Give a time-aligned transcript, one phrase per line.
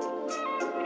[0.00, 0.77] 好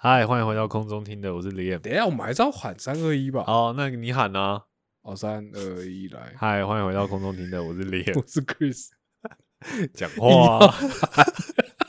[0.00, 1.80] 嗨，欢迎回到空中听的，我是 Liam。
[1.80, 3.42] 等一下，我们还是要喊三二一吧。
[3.48, 4.62] 哦，那你喊啊！
[5.02, 8.24] 哦，三二一，来，嗨，欢迎回到空中听的，我是 Liam 我。
[8.24, 8.90] 是 Chris。
[9.92, 10.74] 讲话啊，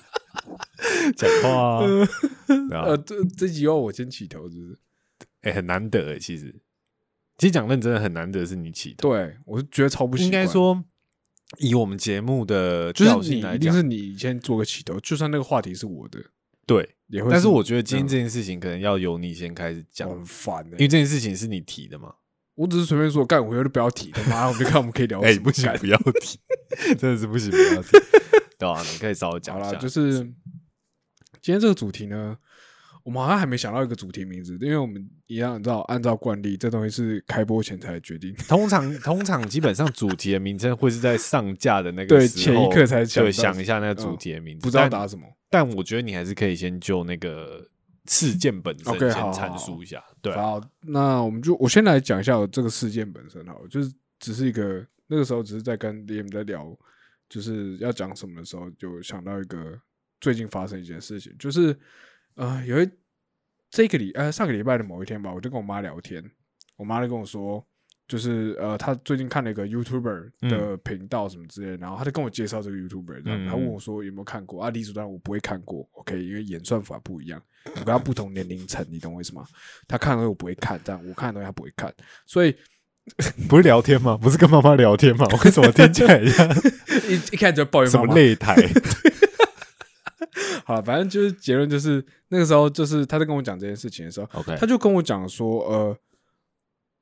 [1.16, 1.80] 讲话啊，
[2.48, 4.80] 对啊呃，，这这集要我先起头，是不是？
[5.42, 6.64] 哎，很难得哎，其实，
[7.38, 10.44] 其实讲认真的很难得是你起头，对，我是觉得超不习应惯。
[10.44, 10.84] 该说，
[11.60, 16.20] 以我们节目的来讲你一定是，你先做个起头，就算那个话题是我的，
[16.76, 16.96] 对。
[17.08, 17.32] 也会。
[17.32, 22.14] 但是我觉得今天这这件事情可能要由你先开始讲，很烦欸因为这件事情是你提的嘛。
[22.54, 25.38] 我只是随便说，干，我以后就不要提，他妈，我们就看我们可以聊哎。
[25.40, 26.38] 不行，不要提，
[27.00, 27.90] 真的是不行，不要提。
[28.60, 30.20] 对啊，你可以稍微讲一下，就是
[31.42, 32.38] 今天这个主题呢，
[33.04, 38.34] 我们好像还没想到一个主题名字，因为我们一样，你知道，按照惯例，这东西是开播前才决定。
[38.48, 45.26] 通常通常基本上主题的名称会是在上架的那个对前一刻才想对想一下那个主题的名字，不知道但打什么。
[45.50, 47.68] 但我觉得你还是可以先就那个
[48.06, 50.04] 事件本身先阐述一下。
[50.22, 56.78] 对啊，好，那我们就我先来讲一下我这个事件本身好了，就是只是一个那个时候只是在跟 Liam 在聊，
[57.28, 59.80] 就是要讲什么的时候，就想到一个
[60.22, 61.76] 最近发生一件事情，就是
[62.40, 62.90] 呃有一
[63.70, 66.24] 这个礼呃上个礼拜的某一天吧，我就跟我妈聊天，
[66.78, 67.64] 我妈就跟我说。
[68.10, 74.72] 就是呃，她最近看了一个 YouTuber 的频道什么之类的，然后她就跟我介绍这个 YouTuber，这样，嗯她问我说有没有看过啊？
[74.72, 79.46] 理所当然我不会看过，OK，因为演算法不一样，我跟她不同年龄层，你懂我意思吗？
[79.88, 81.94] 她看的东西我不会看，这样我看的东西她不会看，
[82.26, 82.56] 所以
[83.48, 84.18] 不是聊天吗？
[84.20, 85.28] 不是跟妈妈聊天吗？
[85.30, 86.50] 我为什么听起来像
[87.08, 87.96] 一 一开始就抱怨什。
[88.04, 88.56] 么擂台？
[90.70, 95.98] 好了，反正就是结论就是那个时候就是他在跟我讲这件事情的时候，OK，他就跟我讲说，呃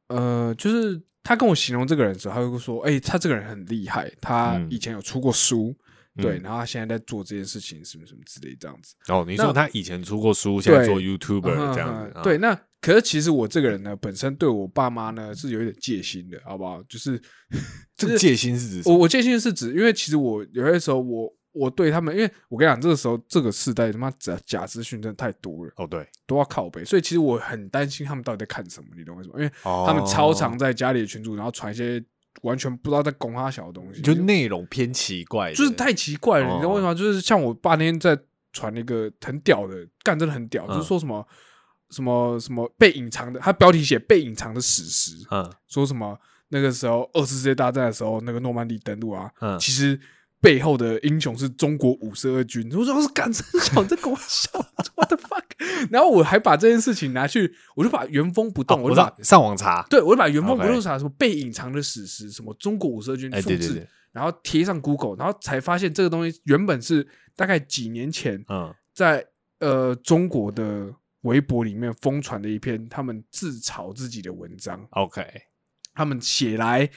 [0.07, 5.75] 呃，就是他跟我形容这个人的时候，他会说，哎、他这个人很厉害，他嗯以前有出过书，
[6.15, 8.95] 对，嗯然后他现在在做这件事情，什么什么之类这样子。
[9.09, 16.81] 哦，你说他以前出过书，现在做 YouTuber 嗯这样子，啊嗯对，那可是其实我这个人呢，本身对我爸妈呢是有一点戒心的，好不好？
[16.83, 17.21] 就是
[17.97, 18.99] 这个戒心是指什我么？
[19.01, 29.35] 我戒心是指，因为其实我有些时候我我对他们，因为我跟你讲，这个时候这个时代他妈假假资讯真的太多了，哦，对，都要靠背，所以其实我很担心他们到底在看什么，你懂我意思吗？
[29.39, 32.03] 因为他他们超常在家里的群组，然后传一些
[32.43, 36.93] 完全不知道在攻他小的东西，就内容偏奇怪，就是太奇怪了，哦你知道为什么吗？
[36.93, 38.17] 就是像我爸那天在
[38.53, 41.27] 传那个很屌的，干真的很屌，嗯就是说什么
[41.89, 46.17] 什么什么被隐藏的，他标题写被隐藏的史实，嗯说什么
[46.49, 49.99] 那个时候二次世界大战的时候，那个诺曼底登陆啊，嗯其实。
[50.39, 54.49] 背后的英雄是中国五十二军， 我说是干真小，你在跟我笑
[54.95, 55.43] ，what the fuck？
[55.91, 68.73] 然后我还把这件事情拿去，我就把原封不动，哦我就把我知道上网查，对，我就把原封不动查什么被隐藏的史实，什么中国五十二军哎，复制，然后贴上 Google，然后才发现这个东西原本是大概几年前嗯。
[68.93, 69.23] 在
[69.59, 75.23] 呃中国的微博里面疯传的一篇他们自嘲自己的文章，，OK，
[75.93, 76.89] 他们写来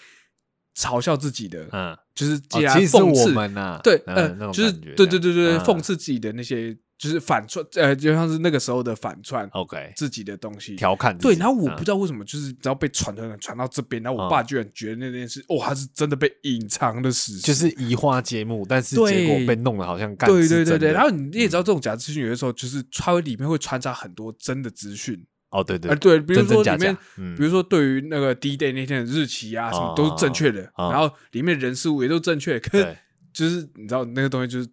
[0.77, 3.29] 嘲笑自己的，嗯，就是哦借来其实讽刺。
[3.31, 11.75] 我们呐，对，嗯就是对对对对讽刺自己的那些就是反串，呃，就像是那个时候的反串嗯，OK，自己的东西，调侃对，然后我嗯。
[11.77, 14.31] 不知道为什么，就是只要被传传传到这边，然后我嗯。
[14.31, 20.93] 爸居然觉得那件事，哦，他是真的被隐藏的事实，就是移花接木，但是结果被弄得好像干对对对对。
[20.93, 27.37] 然后你也知道，这种假资讯有的时候就是它会里面会穿插很多真的资讯，哦，对对呃，对，比如说里面，嗯。
[27.37, 32.97] 比如说对于那个 D Day 那天的日期啊，什么都是正确的，哦然后里面人事物也都正确，可是
[33.33, 34.69] 就是你知道那个东西就是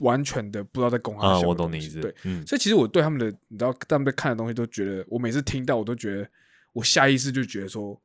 [0.00, 6.28] 完全的不知道在公啊，他我懂你意思，对，嗯，所以其实我对他们的，你知道，他们在看的东西都觉得，我每次听到我都觉得，
[6.72, 8.00] 我下意识就觉得说，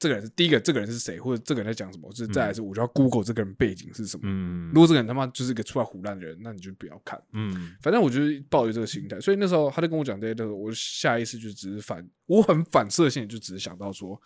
[0.00, 4.22] 这个人是第一个，这个人是谁，或者这个人在讲什么，就是再来是我就要 Google 这个人背景是什么。
[4.24, 7.22] 嗯如果这个人他妈就是一个出来胡乱的人，那你就不要看。
[7.32, 14.20] 嗯反正我就是抱着这个心态，所以那时候他在跟我讲这些的时候，我下意识就只是反，我很反射性就只是想到说，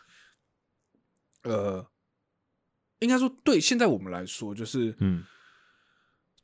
[1.42, 1.84] 呃，
[3.00, 5.24] 应该说对现在我们来说，就是嗯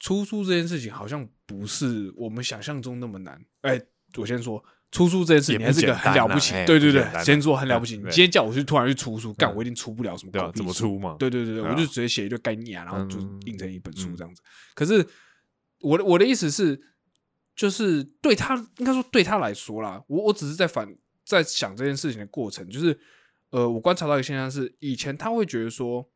[0.01, 3.41] 出书这件事情好像不是我们想象中那么难。
[3.61, 3.81] 哎、
[4.17, 7.97] 我先说出书这件事也不情还是个很了不起，对对对先说很了不起。
[7.97, 9.57] 你今天叫我去突然去出书，干嗯。
[9.57, 11.17] 我一定出不了什么对怎么出嘛？
[11.19, 14.43] 对对对对，我就直接写一堆概念啊，然后就嗯印成一本书嗯这样子。
[14.75, 15.07] 可是
[15.81, 16.81] 我的我的意思是，
[17.55, 20.93] 就是对他应该说对他来说啦，我我只是在反
[21.25, 22.99] 在想这件事情的过程，就是
[23.51, 26.09] 呃，我观察到一个现象是，以前他会觉得说，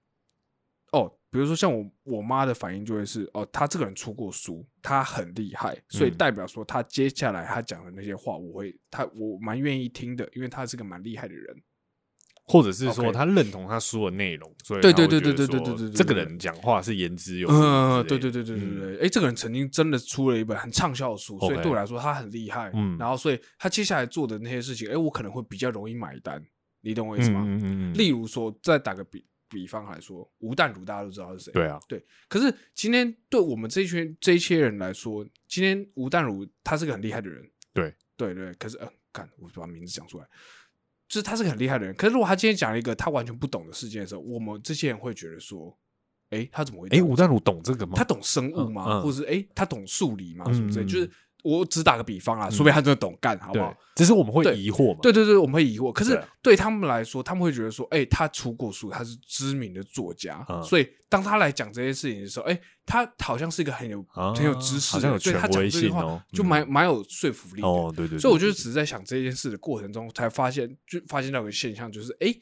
[0.90, 11.56] 哦，比如说像我我妈的反应就会是，哦，他这个人出过书，他很厉害，所以嗯代表说他接下来他讲的那些话，我会他我蛮愿意听的，因为他是个蛮厉害的人。
[12.46, 18.04] 或者是说他认同他说的内容，所以对对对对对对对对这个人讲话是言之有嗯，的。
[18.04, 22.70] 对对对对对对，哎、这个人曾经真的出了一本很畅销的书，所以对我来说他很厉害。
[22.74, 26.40] 嗯然后所以他接下来做的那些事情，哎、我可能会比较容易买单，
[26.82, 27.42] 你懂我意思吗？
[27.46, 32.04] 嗯嗯，例如说，再打个比比方来说，吴淡如大家都知道是谁，对啊，对。
[32.28, 38.52] 可是今天对我们这一群这一些人来说，今天吴淡如他是个很厉害的人，对对对。
[38.54, 40.26] 可是呃，看我把名字讲出来，
[41.08, 41.94] 就是他是个很厉害的人。
[41.94, 45.78] 可是如果他今天讲了一个他完全不懂的事件的时候，我们这些人会觉得说，
[46.30, 47.02] 哎，他怎么会这哎？
[47.02, 47.92] 吴淡如懂这个吗？
[47.96, 48.84] 他懂生物吗？
[48.88, 50.44] 嗯嗯或者是哎，他懂数理吗？
[50.52, 50.84] 什么之类？
[50.84, 51.10] 嗯就是
[51.44, 54.98] 我只打个比方啊，说不定他真的懂干，好不好？，只是我们会疑惑嘛。
[55.02, 55.92] 对对对，我们会疑惑。
[55.92, 67.68] 可是对他们来说，他们会觉得说，哎、他出过书，他是知名的作家，嗯所以当他来讲这些事情的时候，哎、他好像是一个很有、啊很有知识的人，好像有所以他权威讲这句话就嗯蛮蛮、有说服力的。
[67.68, 72.34] 哦，对对，所以我就对只是在想这件事的过程中，才发现就发现到一个现象，就是哎、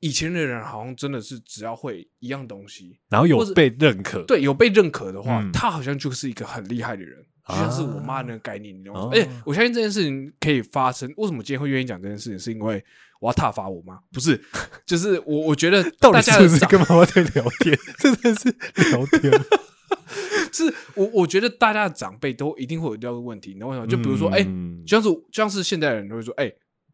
[0.00, 7.18] 以前的人好像真的是只要会一样东西，然后有被认可，对，有被认可的话，嗯他好像就是一个很厉害的人，
[7.48, 9.00] 就像是我妈那个概念，你懂吗？
[9.02, 11.12] 哦而且我相信这件事情可以发生。
[11.16, 12.38] 为什么今天会愿意讲这件事情？
[12.38, 12.82] 是因为
[13.20, 13.98] 我要挞伐我妈？
[14.12, 14.40] 不是，
[14.86, 17.78] 就是我我觉得 到底是不是大家的长跟妈妈在聊天？
[17.98, 18.48] 真的是
[18.90, 19.32] 聊天。
[20.52, 23.86] 是我我觉得大家的长辈都一定会有这个问题，你懂我意思吗？
[23.86, 26.50] 就比如说，哎、嗯就像是就像是现代人都会说，哎、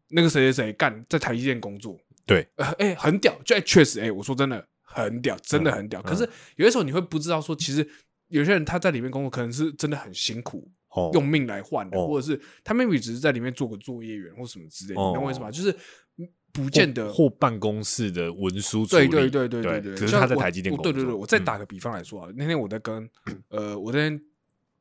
[0.09, 1.95] 那个谁谁谁干在台积电工作，
[2.25, 6.01] 对，呃，哎、很屌，就哎，确、实，哎、我说真的很屌，真的很屌。
[6.01, 7.87] 嗯可是有些时候你会不知道说，其实
[8.31, 12.07] 有些人他在里面工作，可能是真的很辛苦，哦，用命来换的，哦。
[12.07, 15.51] 或者是他 maybe 只是在里面做个作业员或什么之类你懂我意思吗？
[15.51, 15.69] 就是
[16.17, 21.45] 嗯不见得或办公室的文书处理，对对对对对对，可是他在台积电工作，对对对，我再嗯。
[21.45, 23.09] 打个比方来说啊，那天我在跟
[23.49, 24.21] 呃，我那天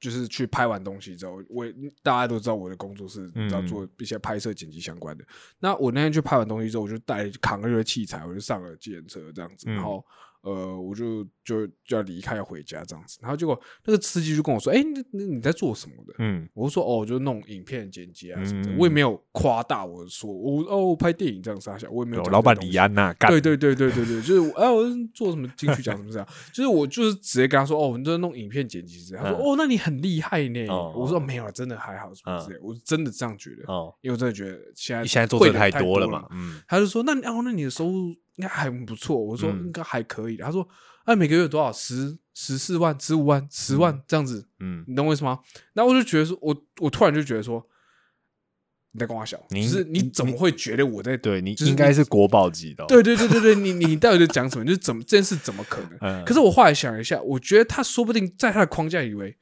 [0.00, 1.64] 就是去拍完东西之后，我
[2.02, 3.48] 大家都知道我的工作是嗯。
[3.50, 5.24] 要做一些拍摄剪辑相关的。
[5.60, 9.74] 那我那天去拍完东西之后，我就带扛了一堆器材，我就上了计程车这样子，嗯。
[9.74, 10.04] 然后。
[10.42, 13.18] 呃，我就就就要离开，要回家这样子。
[13.20, 18.70] 然后结果那个司机就跟我说：“哎、那那你在做什么的？”嗯我就说：“哦，我就弄影片剪辑啊什么的。
[18.70, 29.24] 嗯我也没有夸大我说我哦我拍电影这样傻笑，我也没有老板李安呐， 干对对对对对对，就是我哎，我做什么进去讲什么这样，就是我就是直接跟他说，哦，你在弄影片剪辑这样。
[29.24, 30.66] 他说，嗯哦，那你很厉害呢。
[30.68, 32.58] 哦我说没有啊，真的还好什么之类。
[32.62, 36.26] 我是真的这样觉得，哦，因为我真的觉得现在现在做的太多了了嘛，。
[36.32, 39.16] 嗯，他就说，那哦，那你的收入应该还不错。
[39.22, 40.38] 我说嗯应该还可以。
[40.38, 40.66] 他说，
[41.04, 41.70] 哎，每个月有多少？
[41.70, 45.40] 十十四万、十五万、十万这样子，嗯，你懂我意思吗？
[45.74, 47.64] 然后我就觉得说，我我突然就觉得说。
[48.92, 54.64] 你在跟我笑，你就是你你怎么会觉得我在对你就是应该是国宝级的哦，对对对对对，你你到底在讲什么？
[54.64, 55.98] 就是怎么这件事怎么可能？
[56.02, 59.38] 嗯，可是我后来想一下，我觉得他说不定在他的框架以为，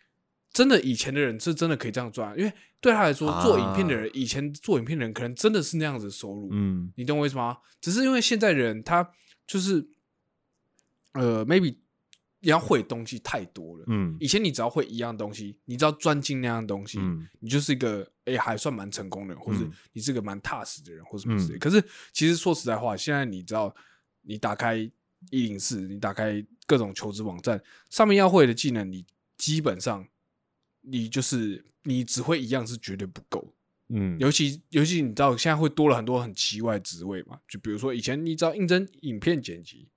[0.52, 7.58] 真的以前的人是真的可以这样赚，因为对他来说，啊做影片的人，以前做影片的人可能真的是那样子的收入，嗯你懂我意思吗？
[7.80, 9.08] 只是因为现在人他
[9.46, 9.86] 就是，
[11.12, 11.76] 呃，maybe
[12.40, 13.84] 你要会东西太多了。
[13.88, 21.56] 嗯以前你只要会一样东西，你只要专精那样东西，嗯你就是一个哎、还算蛮成功的人，或者嗯你是个蛮踏实的人，或什么之类。
[21.56, 23.74] 嗯可是其实说实在话，现在你知道，
[24.22, 24.76] 你打开
[25.30, 29.04] 一零四，你打开各种求职网站，上面要会的技能，你
[29.36, 30.06] 基本上
[30.82, 33.54] 你就是你只会一样是绝对不够。
[33.90, 39.88] 嗯，尤其尤其你知道，现在会多了很多很奇怪的职位嘛，就比如说以前你知道应征影片剪辑，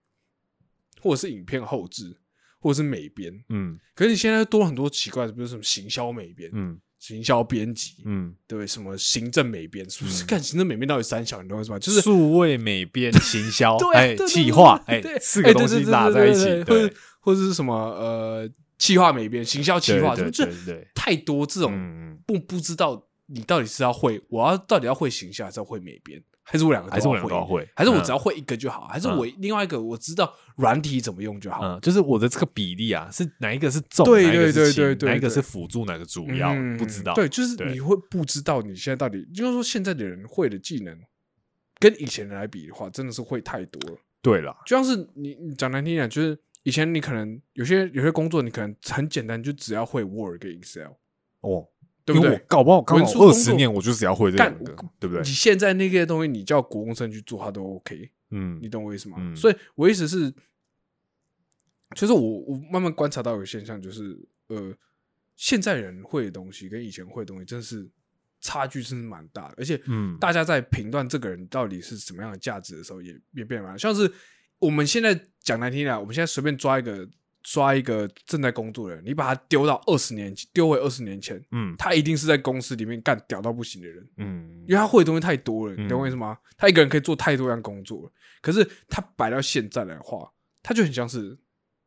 [1.01, 2.17] 或者是影片后置，
[2.59, 8.67] 或者是美编，嗯可是你现在多了很多奇怪的，比如什么行销美编、嗯行销编辑，嗯，对不对？
[8.67, 10.23] 什么行政美编，是不是？
[10.23, 11.79] 看行政美编到底三小，你懂我意思吗？
[11.79, 18.47] 就是数位美编行销， 对哎，企划，哎，四个东西打在一起，或者对，或者是什么呃，
[18.81, 27.69] 企划美编、行销企划，对就就对对对，太多这种嗯，不不知道你到底是要会，我要到底要会行销，还是要会美编，还是我两个还是我要两个都要会。
[27.75, 28.03] 还是我嗯。
[28.03, 31.59] 只要会一个就好，还是我另外一个我知道软体怎么用就好？
[31.61, 40.97] 嗯，就是我的这个比例啊，是哪一个是重，对对对轻对对对哪一个是辅助，哪个主要，嗯不知道，对，就是你会不知道你现在到底，就是说现在的人会的技能，
[41.79, 43.97] 跟以前人来比的话，真的是会太多了。
[44.23, 50.91] 对了，就像是你你讲难听点，就是以前你可能有些有些工作，你可能很简单，就只要会 Word 跟 Excel，
[51.41, 51.67] 哦，
[52.05, 52.45] 对不对因为我？
[52.47, 55.29] 搞不好刚好二十年，我就只要会这两个，对不对你？
[55.29, 59.17] 现在那些东西，你叫国公生去做，他都 OK，嗯你懂我意思吗？
[59.19, 60.31] 嗯所以我意思是，
[61.95, 64.75] 就是我我慢慢观察到一个现象，就是呃，
[65.35, 67.89] 现在人会的东西跟以前会的东西真的是
[68.39, 74.11] 差距真是蛮大的，而且嗯大家在评断这个人到底是什么样的价值的时候也，也变得蛮像是
[74.61, 77.09] 我们现在讲难听点，我们现在随便抓一个
[77.43, 81.75] 抓一个正在工作的人，你把他丢到二十年丢回二十年前，嗯。
[81.77, 84.63] 他一定是在公司里面干屌到不行的人，嗯。
[84.67, 86.37] 因为他会的东西太多了，嗯你懂我意思吗？
[86.55, 91.35] 他一个人可以做太多样工作了，可是他摆到现在来的话，他就很像是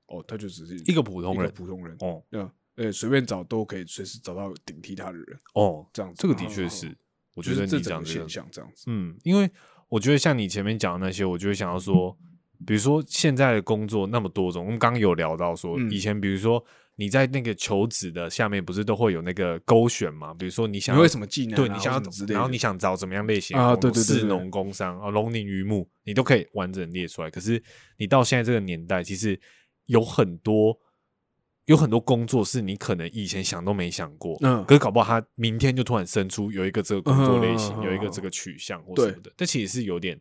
[0.07, 1.51] 哦，他就只是一个普通人。
[1.55, 2.23] 普通人，哦。
[2.33, 6.97] 嗯，呃，随便找都可以随时找到顶替他的人，哦，这样子，这个的确嗯是，
[7.35, 9.49] 我就觉得你讲这个现象这样子，嗯，因为
[9.89, 12.19] 我觉得像你前面讲的那些，我就会想要说，
[12.67, 16.65] 比如说现在的工作那么多种，我们刚刚有聊到说，嗯以前比如说
[16.97, 20.35] 你在那个求职的下面不是都会有那个勾选吗？
[20.35, 27.31] 比如说你想要什么技能啊对你想要或什么然后你想找怎么样类型的啊对对对对士农工商啊，农林渔牧，你都可以完整列出来。
[27.31, 27.63] 可是
[27.99, 29.39] 你到现在这个年代，其实
[29.87, 30.79] 有很多。
[31.67, 40.21] 有很多工作是你可能以前想都没想过，嗯可是搞不好他明天就突然生出有一个这个工作类型，有一个这个取向或什么的，这其实是有点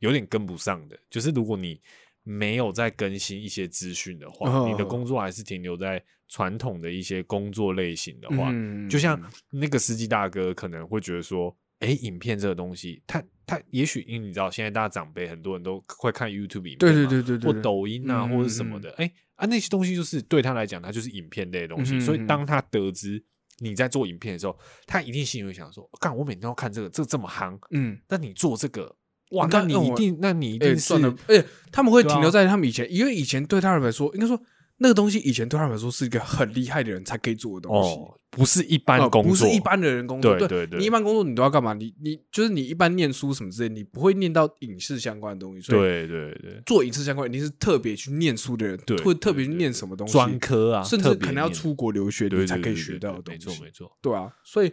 [0.00, 0.98] 有点跟不上的。
[1.08, 1.80] 就是如果你
[2.22, 23.24] 没有在更新一些资讯的话，嗯你的工作还是停留在传统的一些工作类型的话，嗯就像那个司机大哥可能会觉得说，哎、影片这个东西，他他也许因为你知道，现在大家长辈很多人都会看 YouTube 影片对对对对或抖音啊，嗯或者什么的，哎、啊那些东西就是对他来讲，他就是影片类的东西，嗯所以当他得知
[23.58, 28.94] 你在做影片的时候，他一定心里会想说，干，我每天都看这个，这这么夯，嗯，那你做这个，
[29.30, 34.40] 哇，你那你一定，那你一哎、定是算了，而且他们会停留在他们以前，因为以前对他们来说，应该说
[34.78, 37.90] 那个东西以前对他们来说是一个很厉害的人才可以做的东西。
[37.90, 41.74] 哦，不是一般呃工作，不是一般的人工作，对对对你一般工作你都要干嘛？
[41.74, 53.44] 你你就是你一般念书什么之类，你不会念到影视相关的东西，所以对对对，做影视相关，你是特别去念书的人，对会特别去念什么东西，专科啊，甚至可能要出国留学对你才可以学到的东西。
[53.44, 54.72] 对没错没错，对啊，所以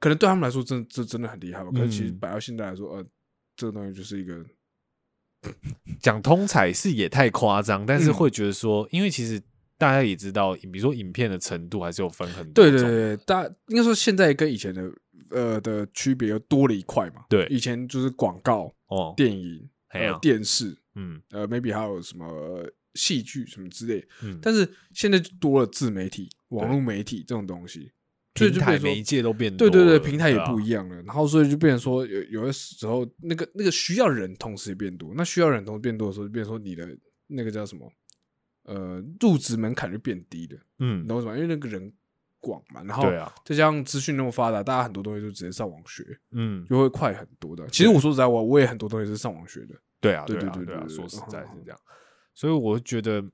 [0.00, 1.70] 可能对他们来说真，这真的很厉害吧。
[1.72, 3.04] 可是其实嗯摆到现在来说，呃，
[3.56, 4.44] 这个东西就是一个
[6.00, 9.40] 讲通才是也太夸张，但是嗯会觉得说，因为其实
[9.76, 14.90] 大家也知道，比如说影片的程度还是有分很多种，对对对，对，大应该说现在跟以前的
[15.30, 17.24] 呃的区别又多了一块嘛。
[17.28, 24.06] 对以前就是广告、哦，电影、还有呃电视，嗯呃，maybe 还有什么呃戏剧什么之类。
[24.22, 27.90] 嗯，但是现在就多了自媒体、网络媒体这种东西，
[28.34, 36.86] 平就变成说台媒介都变多，对对对，平台也不，一样了，然后所以就变成说有有的时候那个那个需要人同时也变多，那需要人同时变多的时候，就变成说你的
[37.28, 37.90] 那个叫什么
[38.64, 41.34] 呃入职门槛就变低了，嗯你，懂我什么？
[41.36, 41.92] 因为那个人
[42.40, 47.66] 广嘛，然后对啊，再加上资讯那么发达，大家很多东西就直接上网学，嗯，就会快很多的。
[47.68, 49.74] 其实我说实在话，我也很多东西是上网学的。
[50.00, 51.80] 对啊，对对啊，对啊，对对对对说实在是嗯这样，
[52.34, 53.24] 所以我觉得，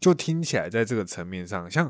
[0.00, 1.88] 就听起来在这个层面上，像，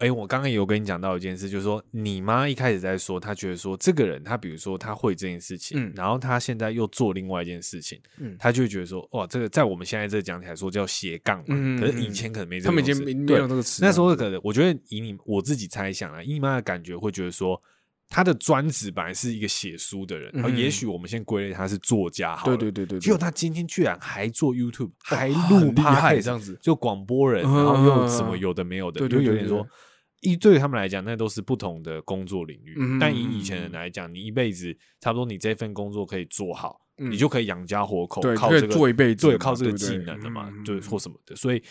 [0.00, 17.60] 哎，我刚刚也有跟你讲到一件事，就是说，你妈一开始在说，她觉得说这个人，她比如说她会这件事情，嗯然后她现在又做另外一件事情，嗯，他就会觉得说，哇，这个在我们现在这讲起来说叫斜杠嘛，嗯可是以嗯前可能没这他们已种事经没没对有这个词啊，那时候可能，我觉得以你我自己猜想啊，以你妈的感觉会觉得说，
[18.08, 29.66] 他的专职本来是一个写书的人，然后嗯也许我们先归类他是作家好了，对对对对，对结果他今天居然还做 YouTube，还哇录很厉这样子就广播人，嗯然后又嗯什么嗯有的没有的，对对对对就有点说，
[30.20, 32.74] 一对于他们来讲，那都是不同的工作领域。
[32.78, 41.34] 嗯但以以前嗯人来讲，你一辈子差不多你这份工作可以做好，嗯你就可以养家活口，对可以靠这个做一辈子靠这个技能的嘛，对，或什么的。
[41.34, 41.62] 所以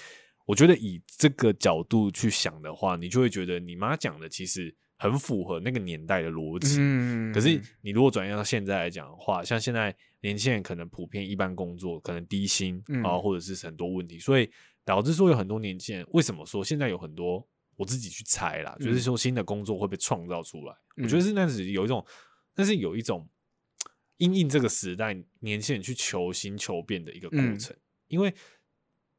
[0.46, 6.78] 我觉得以这个角度去想的话，你就会觉得你妈讲的其实很符合那个年代的逻辑。
[6.80, 14.50] 嗯，可是你如果转移到现在来讲的话，像现在年轻人可能普遍一般工作可能低薪嗯啊，或者是很多问题，所以
[14.84, 17.48] 导致说有很多年轻人为什么说现在有很多
[17.80, 22.06] 我自己去猜啦，就是说新的工作会被创造出来，嗯我觉得是那是有一种，
[22.56, 23.26] 那是有一种
[24.18, 27.58] 因应这个时代年轻人去求新求变的一个过嗯。
[27.58, 27.74] 程，
[28.10, 28.34] 因为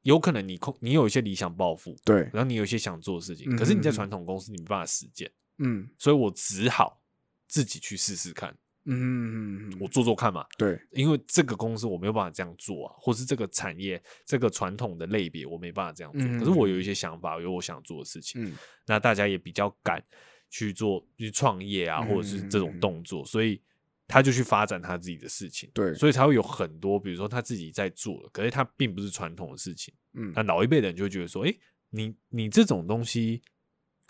[0.02, 5.88] 有可能你空你有一些理想抱负，对，然后你有一些想做的事情，嗯可是你在传统公司你没办法实践，嗯。
[5.97, 7.02] 所以我只好
[7.49, 8.55] 自己去试试看。
[8.92, 16.23] 嗯我做做看嘛，对，因为这个公司我没有办法这样做啊，或是这个产业这个传统的类别我没办法这样做。
[16.23, 18.52] 嗯可是我有一些想法，有我想做的事情，嗯
[18.87, 20.04] 那大家也比较敢
[20.50, 23.62] 去做去创业啊，嗯或者是这种动作，所以
[24.09, 25.70] 他就去发展他自己的事情。
[25.73, 29.94] 对所以才会有很多，比如说他自己在做的，可是他并不是传统的事情。
[30.14, 31.56] 嗯，那老一辈的人就会觉得说，诶，
[31.90, 33.40] 你你这种东西。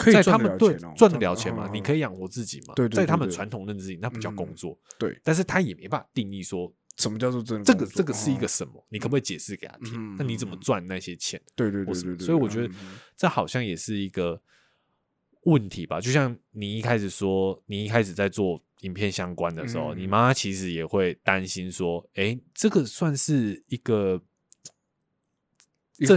[0.00, 1.68] 可以赚在他们对得了钱哦赚得了钱嘛？
[1.68, 2.74] 嗯你可以养活自己嘛？
[2.74, 4.78] 对对在他们传统认知里，那不叫工嗯作。
[4.98, 7.74] 对，但是他也没办法定义说什么叫做真的这？
[7.74, 8.86] 个这个是一个哦什么？
[8.88, 9.92] 你可不可以解释给他听？
[9.96, 11.40] 嗯那你怎么赚那些钱？
[11.54, 12.74] 对对对对对，所以我觉得
[13.16, 14.40] 这好像也是一个
[15.44, 16.00] 问题吧。
[16.00, 24.20] 就像你一开始说，你一开始在做影片相关的时候，嗯你妈妈其实也会担心说，哎，这个算是一个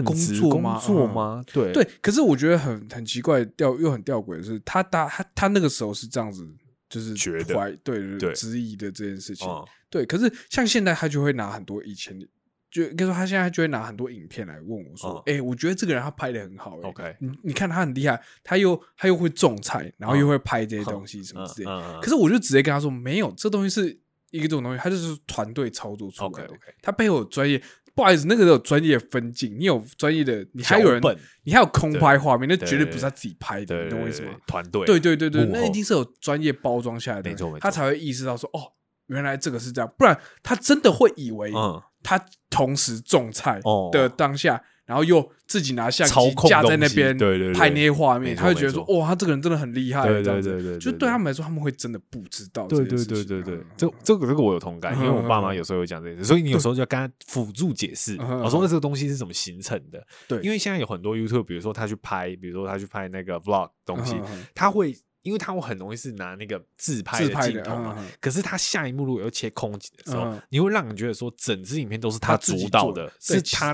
[0.02, 1.44] 工作吗嗯作吗？
[1.52, 6.48] 对对，可是我觉得很很奇怪，吊又很吊诡的是，他大他他那个时候是这样子，
[6.90, 9.48] 就是觉得怀对对对质疑的这件事情。
[9.48, 12.26] 嗯对，可是像现在他就会拿很多以前的，
[12.72, 21.72] 就跟你说他现在就会拿很多影片来问我说：“哎、我觉得这个人他拍的很好、OK 你你看他很厉害，他又他又会种菜，然后又会拍这些东西什么之类的。
[21.72, 23.96] 嗯嗯可是我就直接跟他说：“没有，这东西是
[24.32, 27.62] 一个这种东西，他就是团队操作出来的它背后有专业。
[27.96, 31.02] 不好意思，那个有专业分镜，你有专业的，你还有人，
[31.44, 34.32] 你还有空拍画面，那绝对不是他自己拍的，你懂我意思吗？？
[34.48, 38.74] 团队，对对对对，那一定是有专业包装下来的，他才会意识到说，哦，
[39.08, 42.20] 原来这个是这样，不然他真的会以为嗯，他
[42.50, 47.18] 同时种菜哦的当下，然后又自己拿相机架在那边
[47.54, 60.06] 拍那些画面，他会觉得说，没哇，他这个人真的很厉害，对对对就对他们来说，他们会真的不知道这对对对对对嗯，这这个这个我有同感，因为我爸妈有时候会讲这些，所以你有时候就要跟他辅助解释，我说这个东西是怎么形成的。
[60.28, 60.40] 对。
[60.42, 64.16] 因为现在有很多 YouTube，比如说他去拍，比如说他去拍那个 Vlog 东西
[64.54, 64.96] 他会。
[65.24, 73.74] 因为他会很容易是拿那个自拍的镜头嘛，嗯可是他下一幕如果要切空景的时候，嗯你会让人觉得说整支影片都是他主导的是他，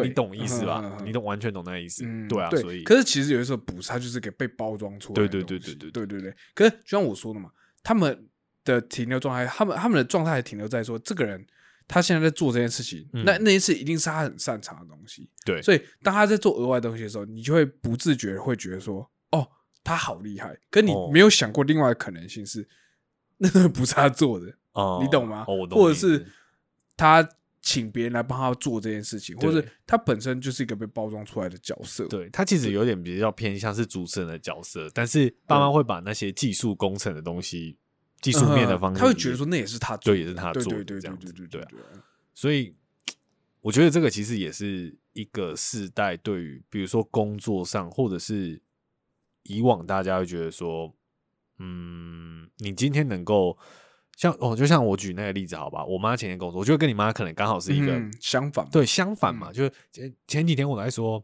[0.00, 0.80] 对你懂意思吧？
[0.84, 5.58] 嗯嗯嗯你懂完全懂那个意思，嗯，对啊，所以可是其实有的时候不是，它就是给被包装出来的对对。
[5.58, 7.50] 对对对对对对可是就像我说的嘛，
[7.82, 8.28] 他们
[8.64, 11.44] 的停留状态，他们他们的状态还停留在说，这个人
[11.88, 15.30] 他现在在做这件事情，嗯那那一次一定是他很擅长的东西。
[15.44, 19.46] 对所以当他在做额外东西的时候，你就会不自觉会觉得说，哦，
[19.84, 20.58] 他好厉害。
[20.70, 22.68] 可你哦没有想过另外的可能性是，
[23.38, 25.44] 那个不是他做的，哦你懂吗？
[25.46, 26.26] 哦，我懂或者是
[26.96, 27.26] 他
[27.66, 32.06] 请别人来帮他做这件事情，或是他本身就是一个被包装出来的角色。
[32.06, 37.76] 对他其实有点比较偏向是主持人的角色，但是爸妈会把那些技术工程的东西、
[38.20, 42.00] 技术面的方面，嗯他会觉得说那也是他做的，对也是他做的对对对这样子对啊对对对对。
[42.34, 42.72] 所以
[43.62, 48.62] 我觉得这个其实也是一个世代对于，比如说工作上，或者是
[49.42, 50.94] 以往大家会觉得说，
[51.58, 53.58] 嗯，你今天能够
[54.16, 61.22] 像哦，就像我举那个例子好吧，我妈前天跟我说，我觉得跟你妈可能刚好是一个、嗯相反，对，相反嘛，就是前前几天我来说，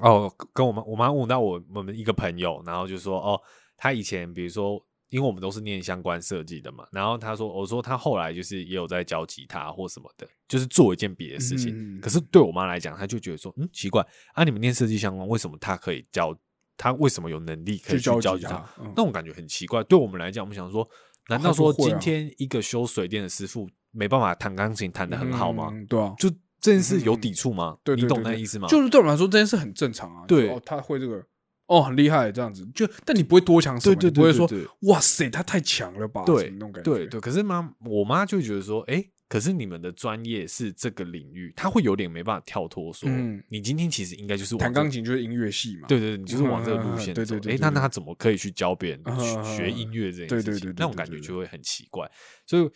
[0.00, 3.40] 哦，跟我妈我妈问到我我们一个朋友，然后就说哦，
[3.76, 11.74] 他以前比如说，因为我们都是念相关设计的嘛，然后他说，我说他后来就是也有在教吉他或什么的，就是做一件别的事情。
[11.76, 16.34] 嗯可是对我妈来讲，她就觉得说，嗯，奇怪啊，你们念设计相关，为什么他可以教？
[16.80, 19.82] 他为什么有能力可以去教吉他那种感觉很奇怪。
[19.82, 20.88] 对我们来讲，我们想说，
[21.28, 25.68] 难道说今天一个修水电的师傅没办法弹钢琴弹得很好吗？
[25.72, 26.28] 嗯对啊，就
[26.60, 27.76] 这件事有抵触吗？
[27.84, 28.66] 对对你懂那意思吗？
[28.68, 30.24] 就是对我们来说这件事很正常啊。
[30.26, 31.22] 对哦，他会这个，
[31.66, 34.48] 哦，很厉害这样子，就但你不会多强什么，对对你不会说
[34.88, 37.20] 哇塞，他太强了吧，对那种感觉，对对。
[37.20, 47.22] 可是妈，我妈就觉得说，哎、可是你们的专业是这个领域，他会有点没办法跳脱，说、嗯你今天其实应该就是往弹钢琴就是音乐系嘛，对对，对你就是往这个路线走。
[47.22, 50.42] 哎、对对对对对那那他怎么可以去教别人学学音乐这件事情？
[50.42, 52.10] 对对对对那种感觉就会很奇怪。
[52.46, 52.70] 所以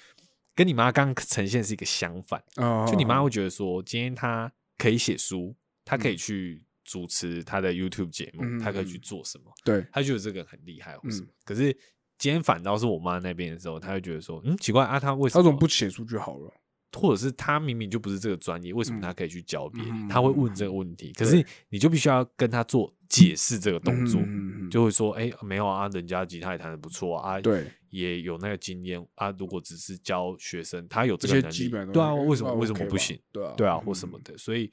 [0.55, 9.51] 跟你妈刚刚呈现是一个相反，哦，就你妈会觉得说，今天她可以写书，她可以嗯去主持她的 YouTube 节目，嗯她可以嗯去做什么？
[9.65, 11.27] 对，她觉得这个很厉害或什么。
[11.27, 11.75] 嗯可是
[12.23, 16.55] 今天反倒是我妈那边的时候，她会觉得说，嗯，奇怪啊，她为什么她怎么不写出去好了？
[16.93, 20.07] 或者是她明明就不是这个专业，为什么嗯她可以去教别人？
[20.07, 24.23] 嗯她会问这个问题，可是你就必须要跟她做解释这个动作，
[24.71, 29.33] 就会说，哎、没有啊，人家吉他也弹的不错啊，啊对，也有那个经验啊。
[29.33, 33.21] 如果只是教学生，他有这个能力对啊，为什么那为什么不行？
[33.33, 34.71] 对啊，对啊，嗯或什么的，所以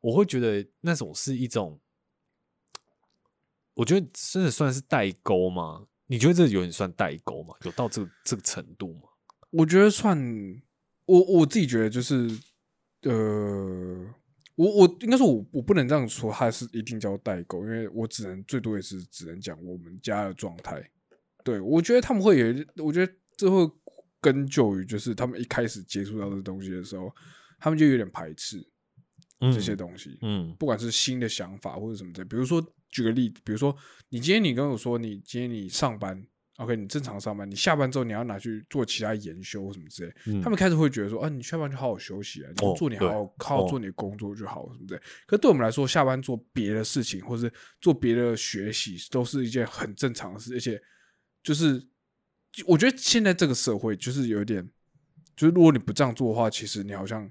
[0.00, 1.78] 我会觉得那种是一种，
[3.74, 5.86] 我觉得真的算是代沟吗？
[6.06, 7.54] 你觉得这有点算代沟吗？
[7.64, 9.02] 有到这个这个程度吗？
[9.50, 10.16] 我觉得算
[11.04, 12.28] 我我自己觉得就是
[13.02, 14.14] 呃，
[14.54, 20.90] 我我应该说我我不能这样说，它是一定叫代沟，因为我只能最多也是只能讲我们家的状态。
[21.44, 23.70] 对我觉得他们会有，我觉得这会
[24.20, 27.12] 根究于就是他们一开始接触到这东西的时候，
[27.60, 28.66] 他们就有点排斥
[29.40, 30.18] 这些东西。
[30.22, 33.76] 嗯不管是新的想法或者什么的，比如说举个例子，比如说
[34.08, 36.24] 你今天你跟我说你今天你上班
[36.56, 45.00] ，OK，你正常上班，你下班之后你要拿去做其他研修什么之类，嗯他们开始会觉得说啊，你下班就好好休息啊，你做你好好对好好做你的工作就好什么之类。
[45.26, 50.80] 可对我们来说，下班做别的事情或是做别的学习都是一件很正常的事，而且
[51.42, 51.84] 就是
[52.66, 54.66] 我觉得现在这个社会就是有一点，
[55.36, 57.30] 就是如果你不这样做的话，其实你好像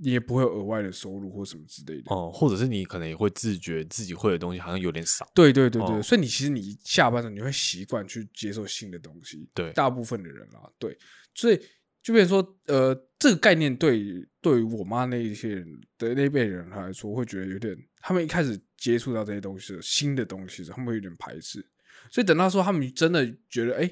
[0.00, 2.14] 你也不会有额外的收入或什么之类的。
[2.14, 5.28] 哦，或者是你可能也会自觉自己会的东西好像有点少。
[5.34, 9.48] 对对对对，哦所以你其实你下班了，你会习惯去接受新的东西。
[9.54, 10.96] 对大部分的人啦，对，
[11.34, 11.60] 所以
[12.02, 21.64] 就变成说，呃，这个概念对于对于我妈那一些人的那一辈人来说，会觉得有点，他们一开始接触到这些东西新的东西他们会有点排斥。
[22.10, 23.90] 所以等到说他们真的觉得，哎、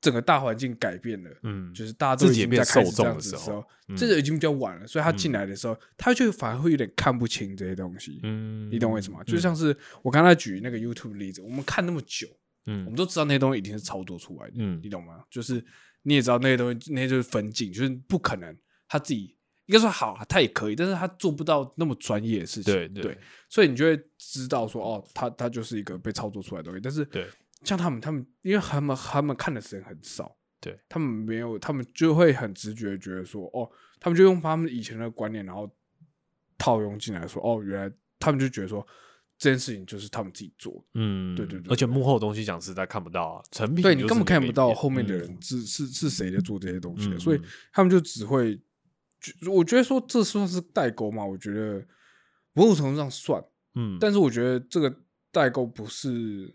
[0.00, 3.64] 整个大环境改变了，嗯，就是大家都已自己在开始这样子的时候
[3.96, 8.20] 这个已经比较晚了，所以他进来的时候，他就反而会有点看不清这些东西。
[8.22, 9.22] 嗯，你懂我意思吗？
[9.24, 12.26] 就嗯像是我刚才举那个 YouTube 的例子，我们看那么久，
[12.66, 15.24] 我们嗯都知道那些东西一定是操作出来的，嗯你懂吗？
[15.28, 15.62] 就是
[16.02, 18.56] 你也知道那些东西，那些就是分镜，就是不可能
[18.88, 19.36] 他自己
[19.66, 27.26] 应该说好，他也可以，但是他做不到那么专业的事情，对对，所以你就会知道说，哦，他他就是一个被操作出来的东西，但是对
[27.64, 35.70] 像他们，他们因为他们他们看的时间很少，对他们没有，他们就会很直觉觉得说，哦，他们就用他们以前的观念，然后
[36.58, 38.86] 套用进来说，哦，原来他们就觉得说
[39.38, 40.84] 这件事情就是他们自己做的。
[40.94, 48.60] 嗯，对对对而且幕后的东西讲实在看不到啊，成品对你根本看不到后面的嗯人是、是是谁在做这些东西的，嗯所以嗯他们就只会，
[49.50, 51.24] 我觉得说这算是代沟嘛？
[51.24, 51.86] 我觉得
[52.52, 53.42] 某种程度上算，
[53.74, 54.94] 嗯，但是我觉得这个
[55.30, 56.54] 代沟不是，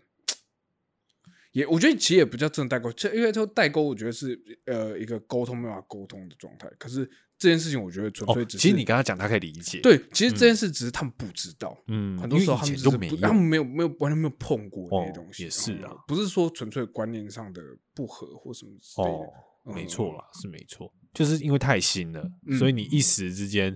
[1.56, 6.70] 也我觉得其实也不叫真的代沟，这因为这个代沟，我觉得是呃一个沟通没办法沟通的状态。
[6.78, 11.74] 可是这件事情，我觉得纯哦粹，只是、其实你跟他讲，他可以理解，，对，其实这件事只是他们不知道。
[11.88, 17.62] 嗯，很多时候他们就没有他们没有没有完全没有碰过那些哦东西，也是啊嗯不是说纯粹观念上的
[17.94, 19.14] 不合或什么之类的。
[19.14, 23.74] 哦，没嗯错啦，是没错，就是因为太新了，嗯所以你一时之间，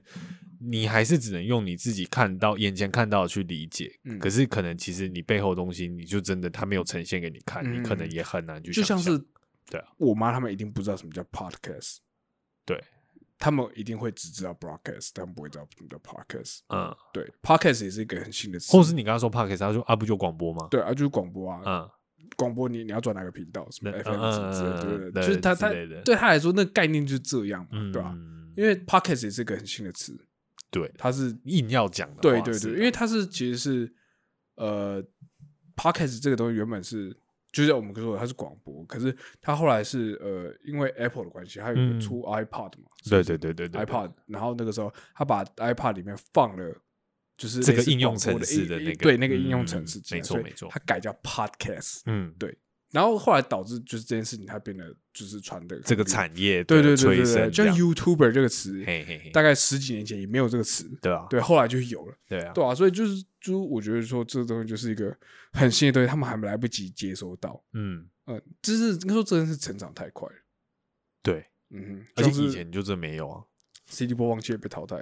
[0.63, 3.99] 你还是只能用你自己看到眼前看到的去理解。
[4.05, 4.19] 嗯。
[4.19, 8.13] 可是可能其实你背后的东西，你就真的他没有呈现给你看，你可能嗯。
[8.13, 9.19] 也很难去就像是
[9.71, 11.99] 对啊，我妈他们一定不知道什么叫 podcast，
[12.67, 12.83] 对，
[13.39, 16.59] 他们一定会只知道 broadcast，他们不会知道什么叫 podcast。
[16.69, 20.69] 嗯，对，podcast 也是一个很新的词，或是你刚刚说 podcast，他说啊不就广播吗？
[20.71, 21.91] 对啊，就是广播啊，嗯，
[22.37, 25.69] 广播你你要转哪个频道，什么对 FM 嗯什么之类的，嗯对对对对，就是他他
[26.05, 28.15] 对他来说，那个概念就是这样嘛，嗯，对吧？
[28.57, 30.19] 因为 podcast 也是一个很新的词，
[30.71, 33.93] 对，他是硬要讲的对对对，因为他是其实是
[34.57, 35.03] 呃
[35.77, 37.17] ，podcast 这个东西原本是。
[37.53, 46.73] 就是我们说的它是广播，可是它后来是呃，因为 Apple 的关系，它有嗯个出 iPod 嘛，是对对对对对 iPod，然后那个时候他把 iPod 里面放了
[47.37, 50.69] 就是这个应用程式的那个对那个应用嗯程式进来，所以没错没错。
[50.71, 52.57] 它改叫 Podcast，嗯，对，
[52.91, 65.17] 然后后来导致就是这件事情它变得就是传的这个产业对对对就生这样，YouTuber 这个词，嘿嘿嘿，大概十几年前也没有这个词，对啊，对，后来就有了，对啊，对啊，所以就是就我觉得说这个东西就是一个
[65.53, 70.35] 很新的东西，他们还来不及接收到，嗯，嗯，就是应该说真的是成长太快了，
[71.23, 73.43] 对，嗯哼，而且以前就真没有啊。
[73.87, 74.97] CD 播放器也被淘汰，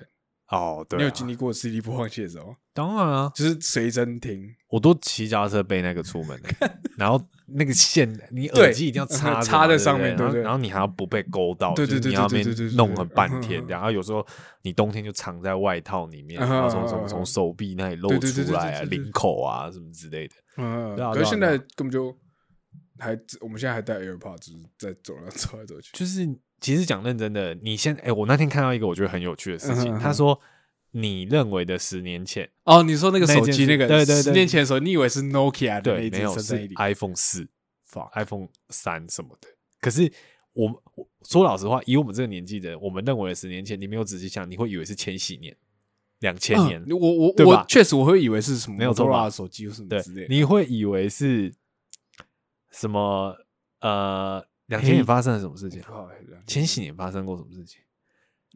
[0.48, 2.56] 哦，对、啊，你有经历过 CD 播放器的时候？
[2.72, 14.26] 当然啊，就是随身听，我都骑脚踏车背那个出门的， 然后那个线，你耳机一定要插插在上面对不对对然后你还要不被勾到，对对对你要边对对弄了半嗯天嗯，然后有时候
[14.62, 20.34] 你冬天就藏在外套里面，嗯然后从从从手臂那里露出来啊，领口啊什么之类的。
[20.58, 22.14] 嗯，可是现在根本就
[22.98, 25.96] 还，我们现在还戴 AirPods，就是在走廊走来走去。
[25.96, 26.28] 就是
[26.60, 30.38] 其实讲认真的，你现哎、我那天看到一个我觉得很有趣的事情，他说
[31.00, 37.48] 你认为的十年前，哦，你说那个手机那个，对对对十年前的时候，你以为是 Nokia 的那对，没有是 iPhone 四。
[37.90, 39.48] ，fuck，iPhone 三什么的。
[39.80, 40.12] 可是
[40.52, 45.56] 我我说老实话，以我们这个年纪的，我们认为的十年前，你没有仔细想，你会以为是千禧年、
[46.20, 50.34] 两千年，嗯我我对我确实我会以为是什么没有错吧 Motorola 的手机或什么对之类，的。
[50.34, 51.54] 你会以为是
[52.70, 53.34] 什么？
[53.80, 55.80] 呃，两千年发生了什么事情？
[56.48, 57.80] 千禧年发生过什么事情？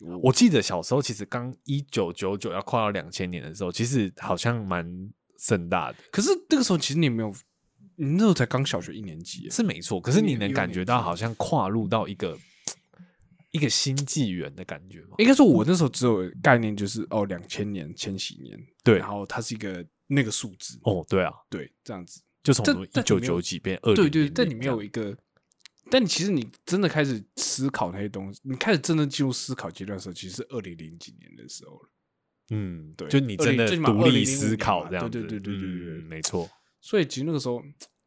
[0.00, 4.84] 我我记得小时候其实刚一九九九要跨到两千年的时候，其实好像蛮
[5.38, 7.32] 盛大的，可是那个时候其实你没有，
[7.96, 10.00] 你那时候才刚小学一年级，是没错。
[10.00, 12.36] 可是你能感觉到好像跨入到一个
[13.50, 15.16] 一个新纪元的感觉吗？
[15.18, 18.98] 应该说我那时候只有概念就是哦，两千年、千禧年，对。
[18.98, 22.20] 然后它是一个那个数字，哦，对啊，对，这样子。
[22.42, 25.16] 就从但一九九几变二对对，但你没有一个，
[25.92, 31.90] 但其实你真的开始思考那些东西，你开始真的进入思考阶段的时候，其实是二零零几年的时候了。
[32.48, 36.48] 嗯，对就你真的20最起码独立思考这样子，对对对对对对对嗯没错。
[36.80, 37.62] 所以其实那个时候，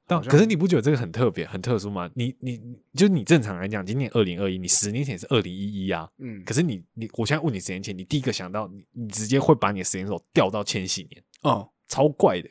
[0.08, 2.10] 但可是你不觉得这个很特别、很特殊吗？
[2.16, 6.10] 你你你就你正常来讲，今年二零二一，你十年前是二零一一啊。
[6.18, 12.50] 嗯，可是你你，我现在问你十年前，你第一个想到你你直接会把你的时间轴调到千禧年，哦，超怪的。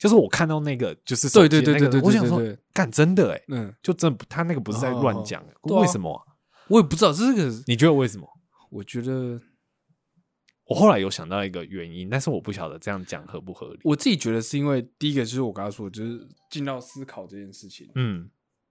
[0.00, 2.40] 就是我看到那个就是手对对对对对我想说
[2.72, 6.24] 干真的哎，嗯，就真不他那个不是在乱讲，为什么啊？
[6.68, 8.26] 我也不知道这个，你觉得为什么？
[8.70, 9.38] 我觉得
[10.64, 13.80] 我后来有想到一个原因，但是我不晓得这样讲合不合理。
[13.84, 18.30] 我自己觉得是因为第一个就是我刚刚说，就是进到思考这件事情，嗯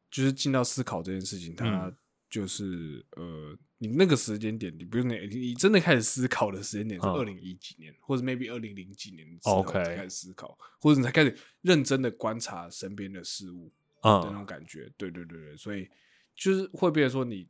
[0.09, 1.95] 就是进到思考这件事情，它嗯
[2.29, 7.13] 就是、呃，你那个时间点，你不用你你真的开始思考的时间点是嗯。
[7.13, 14.91] 二零一几年，或者 maybe 二零零几年之后 OK 才开始思考，或者你才开始认真的观察身边的事物的那嗯种感觉。
[14.95, 15.89] 对对对对，所以
[16.35, 17.47] 就是会变成说你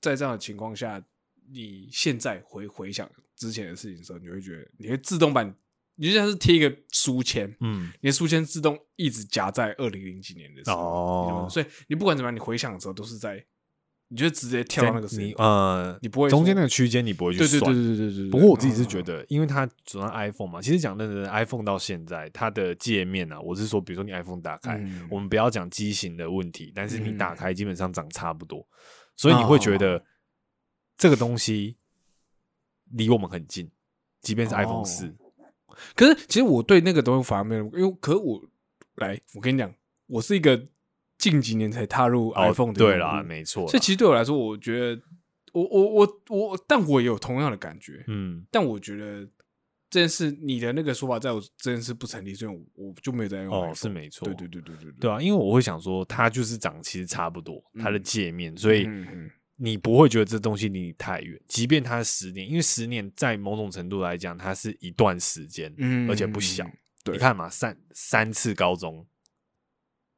[0.00, 1.02] 在这样的情况下，
[1.50, 5.52] 你现在回回想之前的事情的时候，你会觉得你会自动把你
[5.96, 7.90] 你就像是贴一个书签，嗯。
[8.00, 11.48] 你的书签自动一直夹在二零零几年的时候，哦。
[11.50, 13.44] 所以你不管怎么样，你回想的时候都是在，
[14.12, 17.72] 你就直接跳到那个你呃，你不会中间那个区间你不会去对对算。
[17.72, 18.30] 对对对对对。
[18.30, 28.66] 不过我自己是嗯觉，得，因为它主要 iPhone 嘛，其实讲认真的，iPhone 到现在它的界面啊，我是说，比如说你 iPhone 打开，嗯我们不要讲机型的问题，但是你嗯打开基本上长差不多，
[29.16, 30.04] 所以你会觉哦得
[30.98, 31.76] 这个东西
[32.90, 33.70] 离我们很近，
[34.22, 35.14] 即便是 iPhone 哦四、
[35.94, 38.42] 可是其实我对那个东西反而没有，因为可是我
[38.96, 39.72] 来，我跟你讲，
[40.08, 40.66] 我是一个
[41.20, 45.00] 近几年才踏入 iPhone 的、对啦，，没错啦，所以其实对我来说，我觉得
[45.52, 49.28] 我我我我，但我也有同样的感觉，嗯，但我觉得
[49.90, 53.52] 这件事你的那个说法，在我这件事不成立，所以我我就没有在用。
[53.52, 54.92] 哦，是没错，对对对对对。
[54.98, 66.66] 对啊，因为我会想说，它就是长其实差不多，它的嗯界面，所以嗯嗯你不会觉得这东西离你太远，即便它十年，因为十年在某种程度来讲，它是一段时间，嗯而且不小。
[67.04, 69.06] 对你看嘛，三三次高中，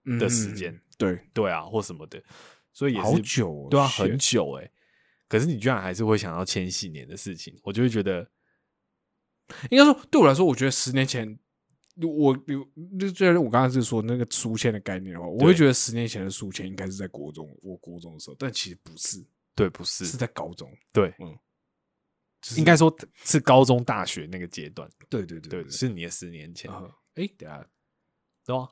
[0.05, 2.23] 嗯的时间对，对啊，或什么的，
[2.73, 4.71] 所以也好是久哦对啊，很久哎、
[5.29, 8.31] 可是你居然还是会想到千禧年的事情，我就会觉得，
[9.71, 11.39] 应该说对我来说，我觉得十年前。
[12.01, 12.67] 我有
[12.99, 19.23] 就就是我刚刚是说那个书签的概念的话，我会觉得十年前的书签应该是在国中，我国中的时候，但其实不是，
[19.55, 20.75] 对，不是，是在高中。
[20.91, 21.39] 对，嗯，
[22.41, 22.91] 就是应该说
[23.25, 26.83] 是高中、大学那个阶段，对对对对，是你的十年前，啊，
[27.17, 27.69] 哎，等一下
[28.47, 28.67] 对啊，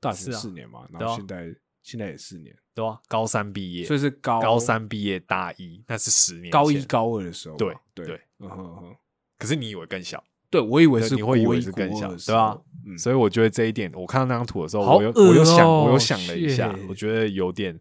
[0.00, 8.96] 大学四年嘛，然后现在现在也四年，对啊，高三毕业，所以是高高三毕业大一，那是十年高一高二的时候嘛，对对对，嗯哼嗯哼，
[9.38, 17.78] 可是你以为更小，对我以为是你会以为是更小对啊嗯，所以我觉得这一点，我看到那张图的时候，好我又我又想，我又想了一下我觉得有点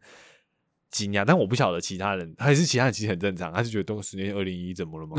[0.92, 5.16] 惊讶，但我不晓得其他人，还是其他人其实很正常，他是觉得东十年二零一怎么了吗？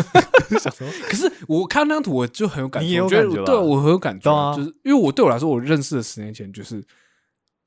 [0.58, 6.84] 想说可是我看那张图，我就很有感触，你也有我觉得对我很有感觉啊就是因为我对我来说，我认识的十年前就是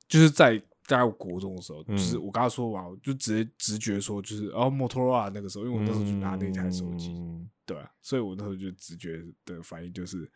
[0.06, 1.96] 就是在大概我国中的时候，嗯。
[1.96, 7.48] 就是我刚刚说完，我就直接直觉说，就是哦，摩托罗拉那个时候，因为我那时候就拿那台手机，嗯。
[7.66, 10.30] 对啊，所以我那时候就直觉的反应就是，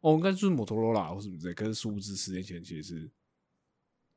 [0.00, 1.54] 哦，应该就是摩托罗拉或什么之类。
[1.54, 3.10] 可是殊不知十年前其实是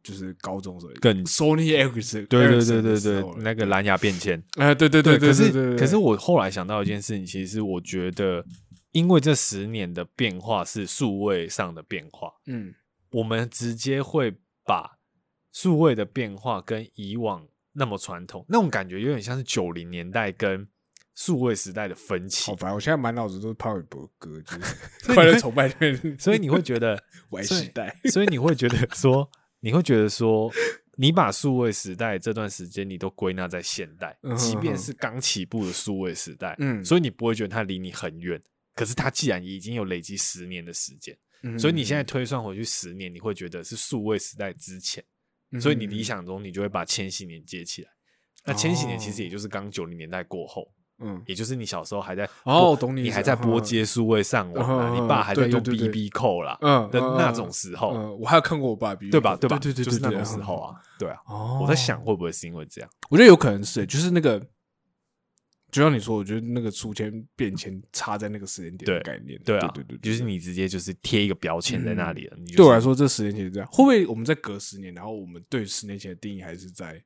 [0.06, 8.46] 就是高中的时候，更 Sony Ericsson， 对对对对对，那个蓝牙变迁，哎，对对对对，可是可是我后来想到一件事情，其实我觉得，
[8.92, 12.74] 因为这十年的变化是数位上的变化，嗯。
[13.12, 14.98] 我们直接会把
[15.54, 20.68] 数位的变化跟以往那么传统那种感觉，有点像是九零年代跟
[21.14, 25.70] 数位时代的分歧好，烦，我现在满脑子都是潘玮柏歌，就是快乐崇拜
[26.20, 29.30] 所以你会觉得 Y 时代，所以你会觉得说，
[29.66, 30.54] 你会觉得说，
[30.96, 38.40] 你把数位时代这段时间你都归纳在现代即便是刚起步的数位时代，嗯所以你不会觉得它离你很远。
[38.76, 45.04] 可是它既然已经有累积十年的时间，嗯所以你现在推算回去十年，你会觉得是数位时代之前，
[45.50, 47.90] 嗯所以你理想中你就会把千禧年接起来。
[48.46, 59.36] 那千禧年其实哦也就是刚九零年代过后，嗯也就是你小时候还在哦懂你你还在拨接数位上网啊，你爸还在用对对对 BB 扣啦嗯的那种时候，嗯，我还有看过我爸 B，对吧？
[59.36, 59.60] 对吧？
[59.60, 60.56] 对对对，就是那对种时候。
[60.56, 61.18] 啊，对啊。
[61.28, 62.90] 哦，我在想，会不会是因为这样？
[63.10, 64.40] 我觉得有可能是，就是那个，
[65.72, 72.38] 就像你说，我觉得那个书签变迁插在那个时间点的概念，对啊，对对对，就是你直接就是贴一个标签在那里了。
[72.56, 77.04] 对我来，说，这十年前是这样，会不会我们在隔十年，然后我们对十年前的定义还是在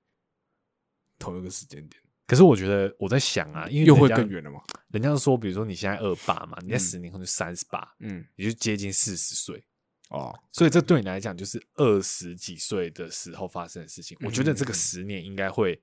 [1.18, 4.62] 同一个时间点，可是我觉得我在想啊，因为又会更远了嘛？
[4.92, 6.80] 人家说，比如说你现在二八嘛，你在嗯。
[6.80, 9.66] 十年后就三十八，嗯，也就接近四十岁，
[10.12, 14.16] 哦，所以这对你来讲就是二十几岁的时候发生的事情。
[14.22, 14.76] 我觉得这个嗯。
[14.76, 15.82] 十年应该会，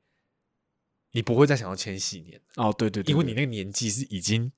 [1.10, 4.52] 你不会再想到千禧年，哦，对对对，对因为你那个年纪是已经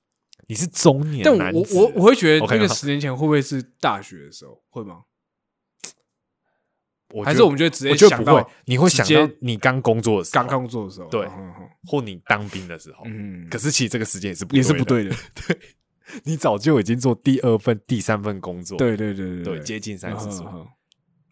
[0.46, 5.04] 你是中年但我我我会觉得那个十年前会不会是大学的时候，会吗？
[7.14, 11.08] 我还是我们就会直接我觉得不想到会，你会想到你刚工作的时候，刚刚工作的时候？
[11.08, 13.04] 对嗯嗯或你当兵的时候。
[13.06, 15.16] 嗯，可是其实这个时间也是不也是不对对的，
[15.46, 15.58] 对，
[16.24, 20.66] 你早就已经做第二份、第三份工作，对对对对对，接近三十岁嗯，嗯嗯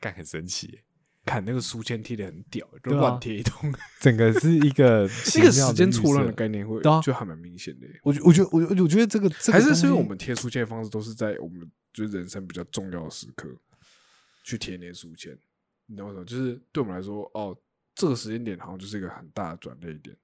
[0.01, 0.83] 干很神奇耶。
[1.27, 5.01] 看那个书签贴的很屌，乱贴一通， 整个是一个
[5.35, 7.87] 那个时间预设错乱的概念会对啊就还蛮明显的。
[8.05, 13.49] 我觉我觉得我我觉得这个这个还是是因为我们贴书签的方式都是在我们就是人生比较重要的时刻
[14.45, 15.37] 去贴那些书签，
[15.87, 16.25] 你懂我什么？
[16.25, 17.57] 就是对我们来说，哦，
[17.95, 20.17] 这个时间点好像就是一个很大的转捩点，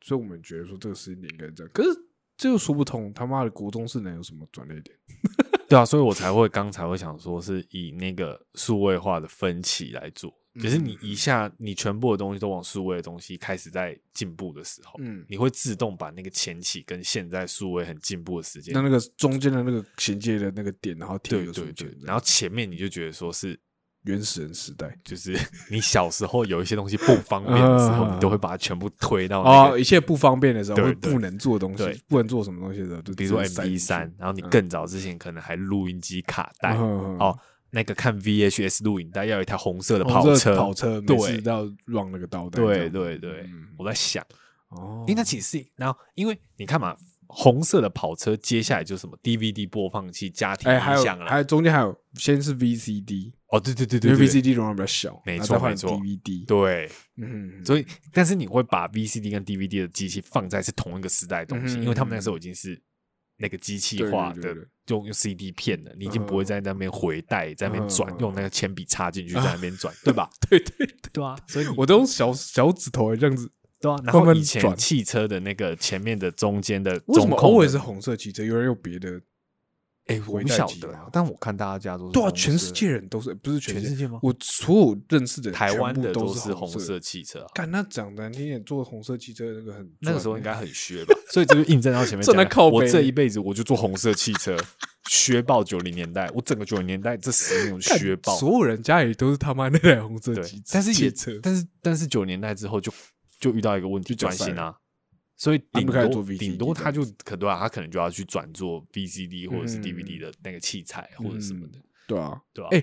[0.00, 1.88] 所以我们觉得说这个时间点应该这样，可是
[2.36, 4.96] 这又说不通，他妈的国中是能有什么转捩点？
[5.68, 10.32] 对啊，所以我才会刚才会想说，是以那个数位化的分歧来做。
[10.60, 23.60] 可是你嗯一下你全部的东西都往数位的东西开始在进步的时候，嗯，你会自动把那个前期跟现在数位很进步的时间那，那个中间的那个衔接的那个点，然后对对对，，然后前面你就觉得说是
[24.04, 24.96] 原始人时代。
[25.04, 25.38] 就是
[25.70, 37.38] 你小时候有一些东西不方便的时候，嗯你都会把它全部推到那一切不方便的时候，对对或不能做的东西，不能做什么东西的时候，就比如说直接塞进 MP 去三，然后你嗯更早之前可能还录音机卡带嗯哦，
[37.70, 42.88] 那个看 VHS 录影带要有一台红色的跑车，跑车，对每次都要 run 那个倒带这对。
[42.90, 44.24] 对对嗯，我在想。
[44.70, 46.94] 哦，因为它其实是，然后因为你看嘛，
[47.28, 51.26] 红色的跑车，接下来就是什么 DVD 播放器、家庭音响啦。
[51.28, 54.42] 还有中间还有先是 VCD，哦，对对对因为对对。
[54.42, 55.92] VCD 容量比较小，没错没错。
[55.92, 62.80] DVD，对，嗯，所以但是你会把 VCD 跟 DVD 的机器放在是同一个时代的东西，嗯因为他们那时候已经是
[63.36, 64.54] 那个机器化的
[64.86, 70.30] 就用 CD 片了，你已经不会在那边回带，在那边转嗯，用那个铅笔插进去在那边转，对吧？
[70.48, 71.22] 对 对，对。
[71.22, 73.50] 啊，所以我都用小小指头这样子。
[73.80, 78.44] 对啊，然后以前汽车的那个前面的中间的为什么中控 always 是的，红色汽车？
[78.44, 79.20] 有人有别的？
[80.06, 86.98] 哎，我晓得啊，但我看大家家都是对啊，全世界人都是，不是全世界吗我所有认识的人台湾的都是红红色。
[86.98, 94.56] 汽车啊，干，那讲的难听点，做红色汽车那个很那个时候应赚该很削吧，所以这就印证到前面正讲的，靠背我这一辈子我就坐红色汽车，
[95.10, 102.90] 削爆九零年代，我整个九零年代这十年削爆，所有人家里都是他妈那台红色对汽，但是也车，但是但是九年代之后就
[103.38, 104.78] 就遇到一个问题，转型啊，
[105.36, 109.82] 所以顶多顶多他就这可对啊，他可能就要去转做 VCD 或者是嗯。
[109.82, 112.68] DVD 的那个器材或者什么的，对啊，对啊？
[112.72, 112.82] 哎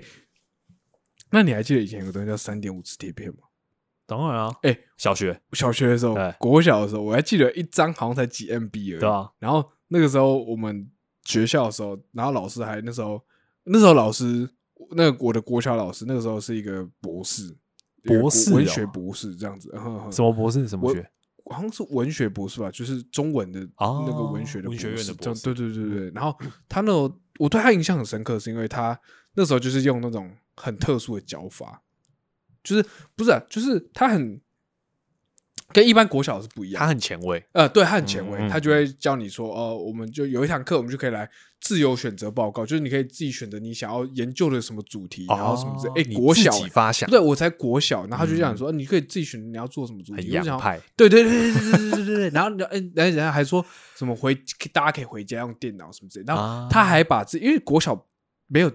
[1.32, 3.40] 那你还记得以前有个东西叫三点五磁贴片吗？
[4.06, 5.42] 当然啊，哎小学。
[5.54, 9.00] 小学的时候对，国小的时候，我还记得一张好像才几 MB 而已。
[9.00, 10.90] 对啊，然后那个时候我们
[11.24, 13.22] 学校的时候，然后老师还那时候
[13.64, 14.48] 那时候老师，
[14.92, 17.58] 那个我的国小老师那个时候是一个博士，
[18.06, 19.70] 博士哦文学博士这样子。
[20.12, 21.12] 什么博士什么学？
[21.52, 26.12] 好像是文学博士吧，就是中文的哦那个文学的文学院的对对对对。
[26.12, 26.36] 然后
[26.68, 29.00] 他那种我对他印象很深刻，是因为他
[29.36, 31.84] 那时候就是用那种很特殊的脚法，
[32.64, 32.84] 就是
[33.16, 34.42] 不是、啊，就是他很
[35.74, 36.88] 跟一般国小是不一样他。
[36.88, 46.02] 很前卫，呃，对，他很前卫，嗯嗯他就会教你说，哦，我们就有一堂课，我们就可以来自由选择报告，就是你可以自己选择你想要研究的什么主题，然后什么之类。
[46.02, 52.30] 哎、国小、己发想，对我才国小，然后他就这样说，你可以自己选你要做什么主题，很洋派，对对对对对对对对对。
[52.30, 54.34] 然后你哎，然后人家还说什么回
[54.72, 56.26] 大家可以回家用电脑什么之类。
[56.28, 58.06] 然啊后他还把自因为国小
[58.48, 58.72] 没有，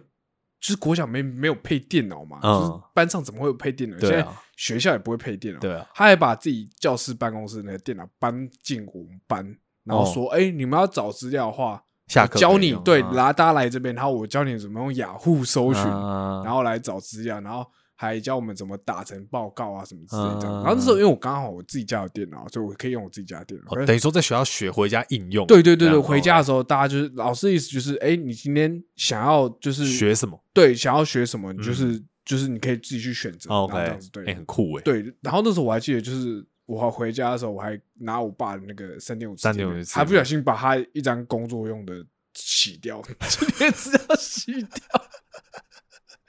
[0.60, 3.96] 就是国小没没有配电脑嘛，嗯就是班上怎么会有配电脑？
[3.98, 4.12] 对啊。
[4.12, 5.60] 现在学校也不会配电脑。
[5.60, 13.10] 对啊，他还把自己教室办公室那个电脑搬进我们班，然后说：“哎、你们要找资料的话，哦下课我教可以用你对，啊。
[13.12, 16.42] 拉大家来这边，然后我教你怎么用雅虎搜寻，啊。
[16.44, 17.66] 然后来找资料，然后
[18.00, 20.48] 还教我们怎么打成报告啊什么之类的。
[20.48, 23.72] 嗯然后那时候因为我刚好我自己家有电脑，所以我可以用我自己家的电脑。
[23.72, 34.24] 哦等于说在学校学回家应用，对对对对，回家的哦时候，大家就是老师的意思就是，哎，你今天想要就是学什么对想要学什么，你就是、就是你可以自己去选择，？OK，这样子对。
[34.24, 45.04] 哎，很酷哎，对，然后那时候我还记得，就是我回家的时候，我还拿我爸的那个三点五三点五还不小心把他一张工作用的洗掉，就连资料洗掉，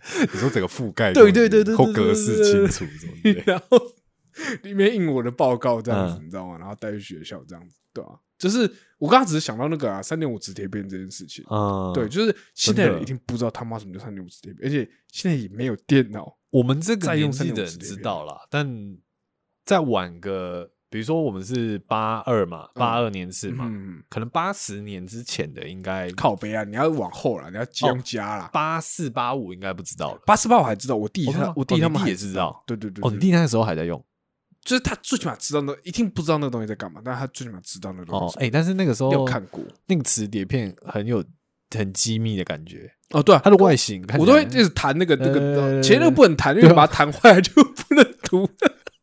[0.33, 3.79] 你说整个覆盖对对对对对或格式清楚什么的然后
[4.63, 6.57] 里面印我的报告这样子，嗯你知道吗？
[6.57, 8.61] 然后带去学校这样子，对啊，就是
[8.97, 11.43] 我刚刚只是想到那个啊，三点五磁贴片这件事情。
[11.49, 16.37] 嗯，对，就是现在人一定不知道他妈什么叫三点五磁贴片，而且现在也没有电脑。
[16.49, 18.97] 我们这个年纪的3.5人知道啦，但
[19.65, 28.49] 再晚个，比如说我们是八二嘛，八二年次嘛，嗯，可能八十年之前的应该靠背啊，你要往后了，你要哦用加啦。
[28.51, 30.21] 八四八五应该不知道了。
[30.25, 34.03] 八四八五还知道，我弟他我弟他们也知道，对对对，哦，你弟那时候还在用
[34.65, 41.23] 就是他最起码知道那一定不知道那个东西在干嘛，但是他最起码知道那个东西。，哦哎，但是那个时候有看过那个磁碟片很有
[41.73, 48.45] 很机密的感觉，哦，对啊，它的外形我都会一直弹那个那个，呃前那个不能弹，因为把它弹坏了就不能读。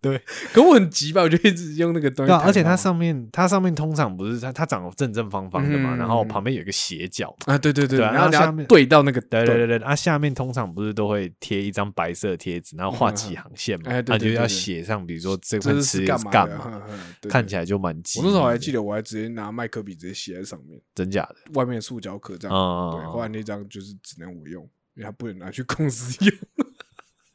[0.00, 0.16] 对，
[0.52, 16.82] 可我很急吧，我就一直用那个东西对啊，而且它上面它上面通常不是它它长得正正方方的嘛，嗯然后旁边有一个斜角，啊，对对对，然后下面对到那个对对对对对，它、下面通常不是都会贴一张白色的贴纸，然后画几行线嘛，哎对那就要写上，比如说这这是干嘛的
[17.28, 18.20] 看起来就蛮急。
[18.20, 22.56] 我那时候还记得，我还直接拿麦克笔直接写在上面，真假的，外面的塑胶壳这样。
[22.56, 24.62] 嗯，对，后来那张就是只能我用，
[24.94, 26.34] 因为它不能拿去公司用。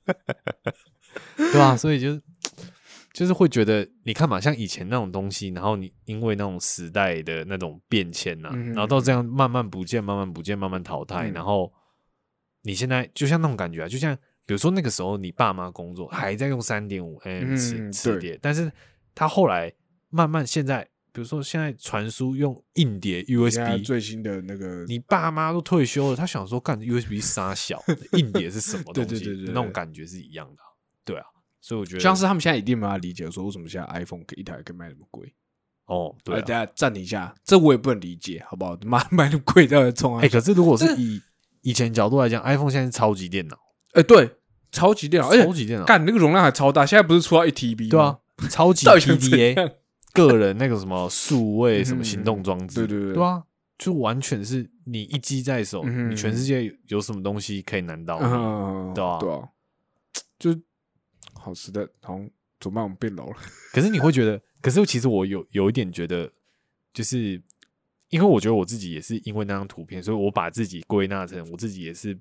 [1.36, 2.22] 对啊，所以就是
[3.14, 11.72] 就是会觉得，你看嘛，像以前那种东西，然后你因为那种时代的那种变迁呐、嗯然后到这样慢慢不见、慢慢不见、慢慢淘汰，嗯然后
[12.64, 18.72] 你现在就像那种感觉啊，就像比如说那个时候你爸妈工作还在用三点五 mm 磁磁碟，但是
[19.14, 19.72] 他后来
[20.09, 23.84] 慢慢现在，比如说现在传输用硬碟 USB。
[23.84, 27.80] 最新的那个，你爸妈都退休了，他想说干 USB 杀小，
[28.14, 29.09] 硬碟是什么 东西？
[29.11, 30.66] 对对对对对那种感觉是一样的啊、
[31.05, 31.26] 对啊，
[31.66, 35.34] 所以我觉得像是他们现在一定没办法理解，说为什么现在 iPhone 可以一台可以卖那么贵。
[35.86, 38.78] 哦，对、等下暂停一下，这我也不能理解，好不好？
[38.84, 40.28] 妈 卖那么贵，到底冲啊哎、？
[40.28, 41.22] 可是如果是以
[41.61, 43.57] 以前角度来讲，iPhone 现在是超级电脑，
[43.93, 44.30] 哎，对，
[44.74, 49.72] 超级电脑，超级电脑，干那个容量还超大，现在不是出到一 TB 对啊，超级 到底想怎 PDA
[50.14, 53.43] 个人那个什么数位什么行动装置，嗯对对对对啊，
[53.78, 58.26] 就完全是你一机在手，嗯你全世界有有什么东西可以难倒你？
[58.26, 59.41] 嗯，对啊对啊，
[60.39, 60.51] 就
[61.43, 62.29] 好吃的，好像
[62.59, 62.83] 怎么办？
[62.83, 63.35] 我们变老了。
[63.73, 66.31] 可是你会觉得，可是其实我有有一点觉得，
[66.93, 67.41] 就是
[68.09, 72.17] 因为我觉得我自己也是因为那张图片，所以我把自己归纳成我自己也是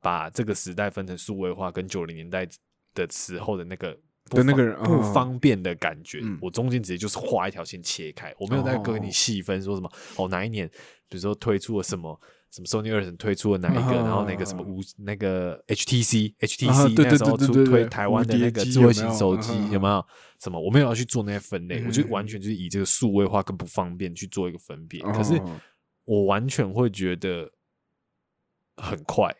[0.00, 2.48] 把这个时代分成数位化跟九零年代
[2.94, 3.96] 的时候的那个
[4.30, 6.20] 不的那个人嗯方便的感觉。
[6.22, 10.66] 嗯我中间直接就是画一条线切开，我没有在跟你哦细分说什么哦哪一年，
[11.08, 12.18] 比如说推出了什么。
[12.52, 20.04] 什么 Sony Ericsson 推出的哪一个，啊然后那个什么无那个 HTC 啊 HTC 对那时候出推台湾的那个智慧型手机嗯有没有？
[20.38, 20.60] 什么？
[20.60, 25.02] 我没有要去做那些分类，我就嗯完全就是以这个数位化更不方便去做一个分辨。
[25.12, 25.60] 可是哦
[26.04, 27.50] 我完全会觉得
[28.76, 29.34] 很快，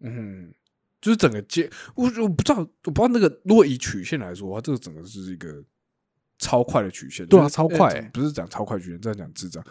[0.00, 0.52] 嗯，
[1.00, 5.62] 就是整个街，我我不知道，我不知道那个，如果以曲线来说的话，这个整个是一个
[6.38, 9.62] 超快的曲线，对啊超快呃不是讲超快曲线，这样讲智障，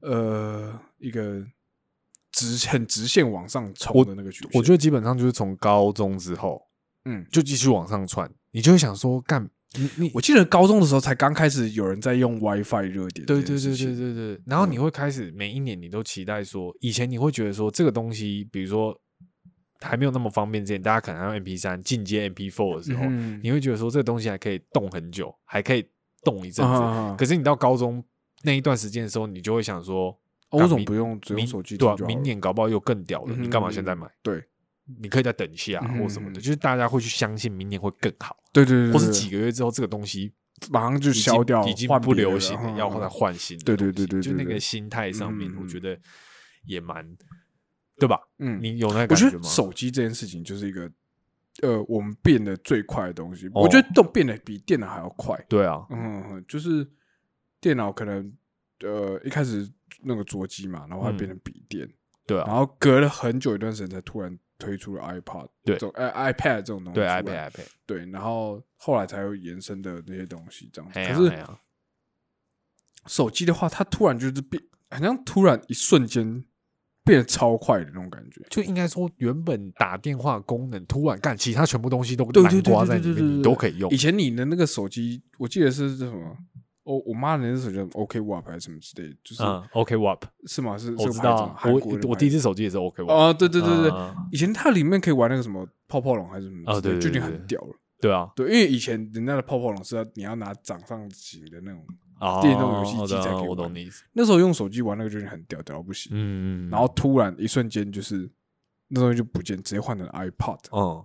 [0.00, 1.46] 呃，一个
[2.32, 6.60] 直很直线往上冲的那个曲线，我觉得基本上就是从高中之后
[7.04, 18.94] 嗯，就继续往上窜，你就会想说，干你你我记得高中的时候才刚开始有人在用 WiFi 热点，对对对对对，对对，然后你会开始每一年你都期待说，以前你会觉得说这个东西，比如说
[19.80, 25.84] 还没有那么方便之前，大家可能用 MP 三进阶 MP four 的时候，嗯你会觉得说这个东西还可以动很久，还可以
[26.22, 27.16] 动一阵子。
[27.18, 28.04] 可是你到高中
[28.42, 30.16] 那一段时间的时候，你就会想说，
[30.52, 34.10] 哦为什么不用只用手机对啊明年搞不好又更屌了，你干嘛现在嗯买？
[34.22, 34.44] 对
[35.00, 40.32] 你可以再等一下、嗯或什么的，就是大家会去相信明年会更好，对对对，或是几个月之后这个东西
[40.70, 43.64] 马上就消掉，已经不流行了，嗯要再换新的。
[43.64, 45.98] 对对对对就那个心态上面，嗯我觉得
[46.66, 47.04] 也蛮
[47.98, 48.20] 对吧？
[48.38, 50.90] 嗯，你有那个我感觉得手机这件事情就是一个，
[51.62, 53.46] 呃，我们变得最快的东西。
[53.48, 55.38] 哦我觉得都变得比电脑还要快。
[55.48, 56.86] 对啊，嗯，嗯就是
[57.60, 58.32] 电脑可能
[58.80, 59.70] 呃一开始
[60.04, 61.88] 那个桌机嘛，然后还变成笔电，
[62.26, 71.44] 对啊，然后隔了很久一段时间才突然推出了 iPad，对这种呃 iPad 这种东西对，iPad iPad，对，然后后来才有延伸的那些东西这样可是
[73.06, 76.44] 手机的话，它突然就是变，好像突然一瞬间
[77.04, 78.40] 变得超快的那种感觉。
[78.48, 83.96] 就应该说原本打电话功能突然干，其他全部东西都南瓜在里面，都可以用以。
[83.96, 86.36] 前你的那个手机，我记得是这什么？
[86.84, 90.76] 我我妈的那只手机叫 OK WAP 还是什么之类的，就是、嗯，OK WAP，是吗？
[90.76, 91.74] 是我知道啊，我
[92.08, 97.74] 我第一次只手机也是 OK WAP，啊，对对对对对，嗯以前它里面可以玩那个什么泡泡龙还是什么之类的，哦对对就已经对对很屌了。
[98.00, 101.84] 对啊，对，因为以前人家的泡泡龙是要你要拿掌上型的那种，
[102.20, 104.02] 哦电动游戏机才可以玩我懂你意思。
[104.12, 106.10] 那时候用手机玩那个就是很屌，屌到不行。
[106.12, 108.28] 嗯，然后突然一瞬间就是
[108.88, 110.58] 那东西就不见，直接换成 iPod。
[110.72, 111.04] 哦，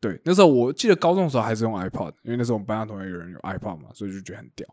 [0.00, 4.66] 对，那时候我记得高中的时候还是用 iPod，因为那时候我们班上同学有人有 iPod 嘛，所以就觉得很屌，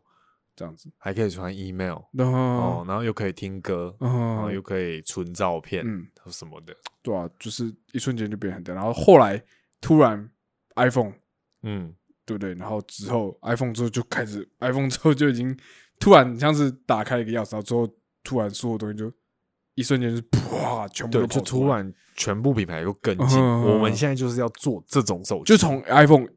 [0.60, 0.92] 这样子。
[0.98, 6.76] 还可以传 email 然后，哦，然后又可以听歌，然后嗯又可以存照片嗯，什么的。
[7.02, 8.76] 对啊，就是一瞬间就变得很屌。
[8.76, 9.42] 然后后来
[9.80, 10.30] 突然
[10.76, 11.14] iPhone，
[11.64, 11.96] 嗯，
[12.26, 12.54] 对不对？
[12.56, 15.58] 然后之后 iPhone 之后就开始 iPhone 之后就已经
[15.98, 17.88] 突然像是打开了一个钥匙，然后之后
[18.22, 19.10] 突然所有东西就
[19.76, 23.40] 一瞬间就是啪，全部就突然全部品牌又跟进。
[23.40, 26.28] 嗯我们现在就是要做这种手机，就从 iPhone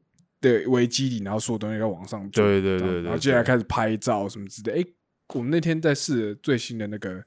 [0.42, 4.82] 的为基底，然后所有东西要往上做，对对对对然后接下来开始拍照什么之类的。
[4.82, 4.92] 哎，
[5.34, 7.22] 我们那天在试最新的那个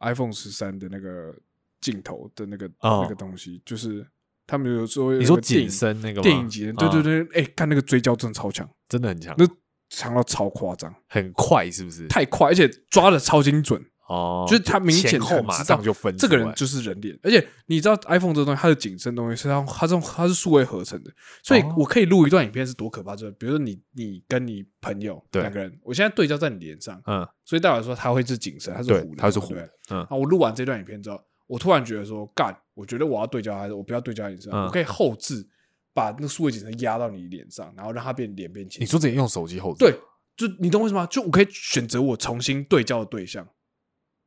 [0.00, 1.34] iPhone 十三的那个
[1.80, 4.06] 镜头的那个、哦那个东西，就是
[4.46, 7.02] 他们有说你说紧有个电影身那个电影级的，对对啊
[7.32, 9.46] 对，哎，看那个追焦真的超强，真的很强，那
[9.88, 12.06] 强到超夸张，很快是不是？
[12.06, 13.84] 太快，而且抓的超精准。
[14.10, 21.12] 哦，就是他明显后马很知道上就分这个人就是人脸，而且你知道 iPhone 这东西，它的景深东西是它它这种它是数位合成的，
[21.44, 29.54] 所以哦我可以录一段影片是多可怕，就是比如说你你跟你朋友两个人，我现在对焦在你脸上，嗯，所以代表说它会是景深，它是对糊，的，它是糊
[29.90, 35.46] 嗯啊，我录完这段影片之后，我突然觉得说干，我觉得我要对焦还是我不要对焦在你身上，嗯我可以后置
[35.94, 38.86] 把那个数位景深压到你脸上，然后让它变脸变清你。
[38.86, 39.84] 说直接用手机后置？
[39.84, 39.94] 对，
[40.36, 41.06] 就你懂为什么吗？
[41.06, 43.46] 就我可以选择我重新对焦的对象。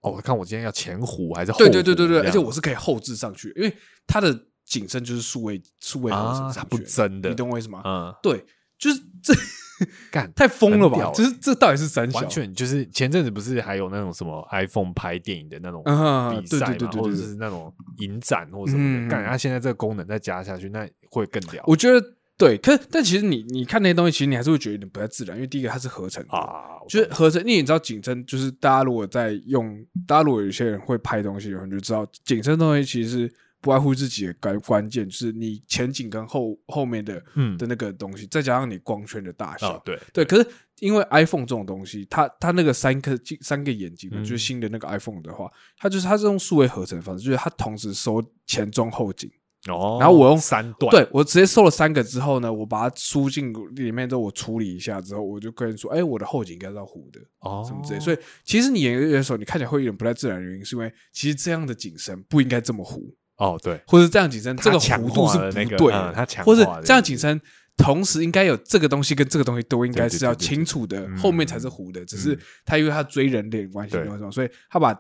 [0.04, 1.74] 哦，我看我今天要前糊还是后对糊？
[1.74, 3.76] 对对对对，而且我是可以后置上去，因为
[4.06, 7.82] 它的景深就是数位数位它不上去的真的，你懂我意思吗？
[7.86, 8.46] 嗯，对，
[8.78, 9.34] 就是这
[10.12, 11.12] 干太疯了吧？
[11.14, 12.20] 就是这到底是三小？
[12.20, 22.06] 完全就是前阵子不是还有那种什么 iPhone 拍电影的那种嗯比赛嘛，对对对对或者是那种影展或什么嗯的，干，它现在这个功能再加下去，那会更屌我觉得
[22.36, 26.36] 对，可是但其实你你看那些东西，其实你还是会觉得有点不太自然，因为第一个它是合成的。
[26.36, 26.80] 啊！
[26.90, 33.32] 就是合成，因为你知道景深，就是大家如果在用，大家如果有些人会拍东西的话，你就知道景深东西其实
[33.62, 39.74] 不外乎自己的关关键，就是你前景跟后后面的嗯的那个东西，再加上你光圈的大小。
[39.74, 40.46] 啊，对对，可是
[40.80, 49.32] 因为 iPhone 这种东西，它它那个三颗三个眼睛就是新的那个 iPhone 的话，它就是它是用数位合成的方式，就是它同时收前中后景。
[49.70, 57.20] 哦，然后我用三段，对我直接收了三个之后呢，我把它输进里面之后，我处理一下之后，我就跟人说，哎，我的后景应该是要糊的。
[57.40, 58.00] 哦，什么之类。
[58.00, 67.42] 所以其实你演的时候，你看起来会有点不太自然的原因，是因为其实这样的景深不应该这么糊，哦，对，或者这样景深这个弧度是不对的，嗯它强或者这样景深。
[67.76, 72.06] 同时应该有这个东西跟这个东西都应该是要对对对对清楚的，嗯后面才是糊的。
[72.06, 73.98] 只是他因为他追人脸关系，
[74.32, 74.94] 所以他把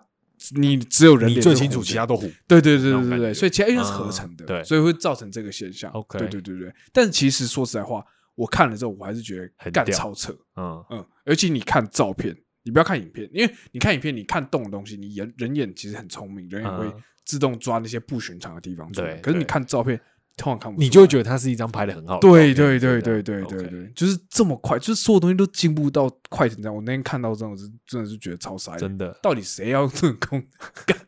[0.51, 2.29] 你只有人脸最清楚，其他都糊。
[2.47, 5.91] 对对对对对对，所以其他因为是合嗯成的，对所以会造成这个现象。
[5.91, 6.73] OK 对对对对。
[6.91, 10.35] 但是其实说实在话，我看了之后，我还是觉得干超扯。
[10.55, 16.93] 嗯，嗯，尤其你看照片，你不要看影片，因为你看影片，你看动的东西，你人人眼其实很聪明，人眼会嗯
[17.25, 19.13] 自动抓那些不寻常的地方出来。
[19.13, 19.99] 对可是你看照片，
[20.36, 22.21] 通常看不你就会觉得它是一张拍的很好的。
[22.21, 26.75] 对对对对对对对，就是这么快，就是所有东西都进步到快成这样。
[26.75, 30.47] 我那天看到这种是真的是觉得超傻眼，真的，到底谁要这个功能？
[30.86, 30.97] 干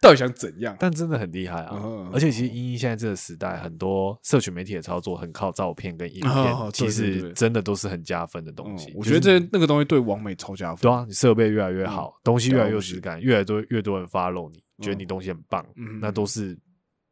[0.00, 0.74] 到底想怎样？
[0.80, 1.76] 但真的很厉害啊！
[2.12, 10.82] 而且其实英英现在这个时代，很多社群媒体的操作很靠照片跟影片，哦其实真的都是很加分的东嗯西。，我觉得这那个东西对王美超加分。
[10.82, 16.58] 对啊，你设备越来越好，东西越来越质感，越来越多越多人 follow 你，觉得你东西很棒，嗯那都是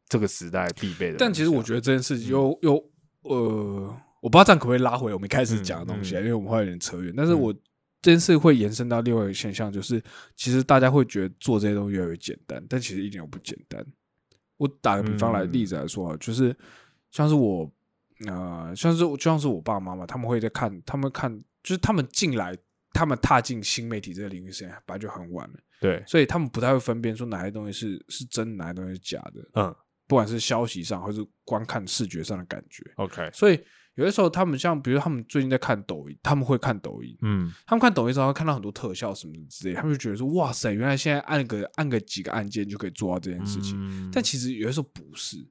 [0.09, 1.17] 这个时代必备的。
[1.17, 2.75] 但其实我觉得这件事情又又
[3.21, 7.13] 呃，我不知道这样可不可以拉回我们一开始讲的东西因为我们会有点扯远。
[7.15, 7.53] 但是我
[8.01, 10.01] 这件事会延伸到另外一个现象，就是
[10.35, 13.85] 其实大家会觉得做这些东西越来越简单，但其实一点都不简单。
[14.57, 16.55] 我打个比方来嗯例子来说啊，就是
[17.11, 17.69] 像是我
[18.27, 22.53] 呃，像是就像是我爸爸妈妈，他们会在看，他们看就是他们进来，
[22.93, 29.49] 他们踏进新媒体这个领域时间本来就很晚了，对，所以他们不太会分辨说哪些东西是是真的，哪些东西是假的。
[29.55, 29.75] 嗯
[30.09, 32.83] 不管是消息上，或是观看视觉上的感觉。
[32.95, 43.75] ，OK，所以有的时候，他们像比如他们最近在看抖音，他们会看抖音，嗯，他们看抖音的时候会看到很多特效什么之类，他们就觉得说哇塞，原来现在按个按个几个按键就可以做到这件事情。
[43.77, 45.47] 嗯但其实有的时候不是，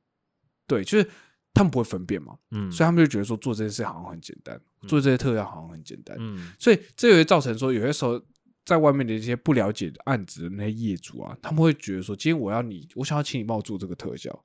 [0.66, 1.08] 对，就是
[1.54, 8.20] 他们不会分辨嘛，嗯，所以他们就觉得说做这件事好像很简单，做这些特效好像很简单，嗯所以这也会造成说有些时候。
[8.68, 14.44] 在外面的一些不了解案子的那些业主啊，他们会觉得说，今天我要你，我想要请你帮我做这个特效，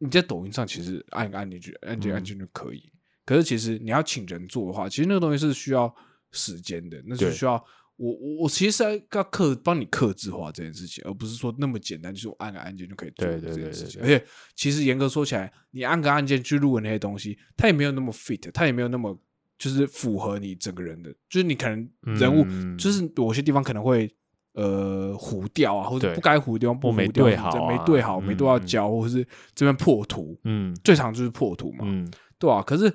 [0.00, 2.90] 你在抖音上其实按一个按键就按键按键就可以。
[3.26, 5.94] 可是其实你要请人做的话，其实那个东西是需要
[6.32, 7.52] 时间的，那是需要
[7.96, 14.00] 我我我其实是要克帮你克制化这件事情，而不是说那么简单，就是我按个按键就可以做这件事情。
[14.00, 14.24] 而且
[14.56, 19.16] 其实严格说起来，你按个按键去录的那些东西，它也没有那么 fit，它也没有那么
[19.58, 21.88] 就是符合你整个人的，就是你可能
[22.18, 24.10] 人物、嗯就是有些地方可能会。
[24.52, 28.66] 呃，糊掉啊，或者不该糊的地方不糊掉，对好啊没对好，没对到嗯。
[28.66, 30.76] 焦，或者是这边破图，嗯。
[30.82, 32.10] 最常就是破图嘛，嗯。
[32.38, 32.92] 对啊，可是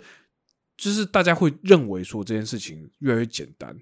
[0.75, 3.77] 就是大家会认为说这件事情越来越简单，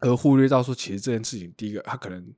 [0.00, 2.34] 而忽略到说其实这件事情，第一个他可能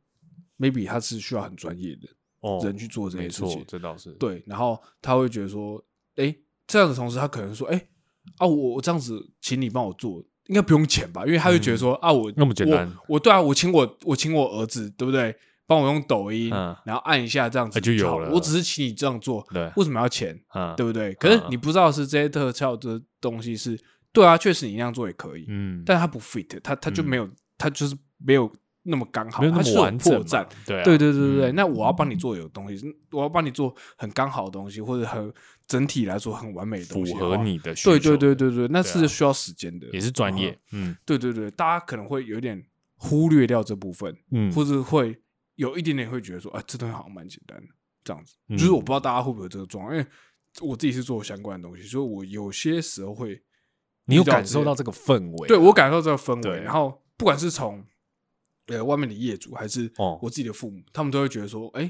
[0.59, 2.09] maybe 他是需要很专业的
[2.41, 5.83] 哦，人去做这件事情，，这倒是，对，然后他会觉得说，
[6.17, 6.37] 哎，
[6.67, 7.89] 这样的同时，他可能说，哎
[8.37, 11.25] 啊，我我这样子请你帮我做，应该不用钱吧？
[11.25, 15.35] 因为他就觉得说，啊，我嗯那么简单我我对啊，我请我我请我儿子，对不对？
[15.67, 20.35] 帮我用抖音，嗯然后按一下这样子啊就有了我只是请你这样做，对为什么要钱？
[20.55, 21.13] 嗯，对不对？
[21.15, 23.79] 可是嗯你不知道是这些特效的东西是，
[24.11, 27.29] 对啊，确实你那样做也可以，嗯，但他不 fit，他他就没有，
[27.59, 28.51] 他就是没有
[28.91, 35.33] 那么刚好，没有那它是有么完整嘛破绽。，对啊，对对对那我要帮你做有东西，我要帮你做很刚好的东西，或者很
[35.67, 37.91] 整体来说很完美的东符西的话，合你的需求。
[37.91, 40.97] 对的，对对对对，那是需要时间的，也是专业嗯。，嗯。
[41.05, 42.65] 对对对，大家可能会有点
[42.97, 45.21] 忽略掉这部分，嗯，或者会
[45.57, 47.69] 有一点点会觉得说，啊，这东西好像蛮简单的，
[48.03, 48.35] 这样子。
[48.49, 48.57] 嗯。
[48.57, 50.07] 就是我不知道大家会不会有这个状况，因为
[50.63, 53.41] 我自己是做相关的东西，所以我有些时候会
[54.07, 56.53] 你有感受到这个氛围，对我感受到这个氛对。
[56.53, 57.85] 围，然后不管是从
[58.69, 61.83] 呃外面的业主，还是哦我自己的父母，他们都会觉得说，哎、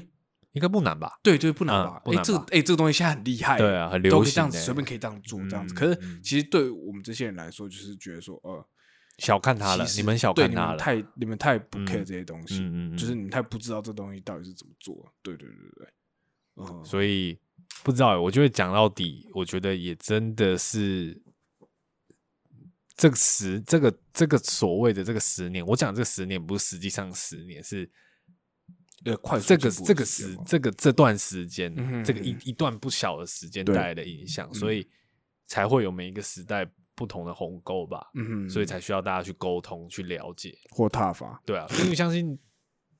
[0.53, 1.19] 应该不难吧？
[1.21, 2.01] 对对，不难嗯吧？
[2.05, 5.73] 哎、这个不难吧哎、这个东西现在很厉害，对啊很流都可以这样子，随便可以这样做，这样子。
[5.73, 8.65] 嗯可是嗯其实对我们这些人来说，就是觉得说，呃，
[9.17, 14.95] 小看他了，其实你们小对看他了，太你们太不嗯 care 这些东西，嗯嗯嗯就是你们太不知道这东西到底是怎么做。
[15.21, 15.87] 对对对对对，
[16.55, 17.37] 嗯，所以
[17.83, 21.21] 不知道欸，我觉得讲到底，我觉得也真的是
[22.99, 27.89] 这个十这个这个所谓的这个十年，我讲这个十年不是实际上十年，是
[29.05, 34.85] 呃，快速这个这个时这个这段时间，嗯这个一嗯一段不小的时间带来的影响，嗯所以
[35.47, 40.53] 才会有每一个时代不同的鸿沟吧，嗯，所以才需要大家去沟通去了解。
[40.69, 42.37] 或踏伐，对啊，因为相信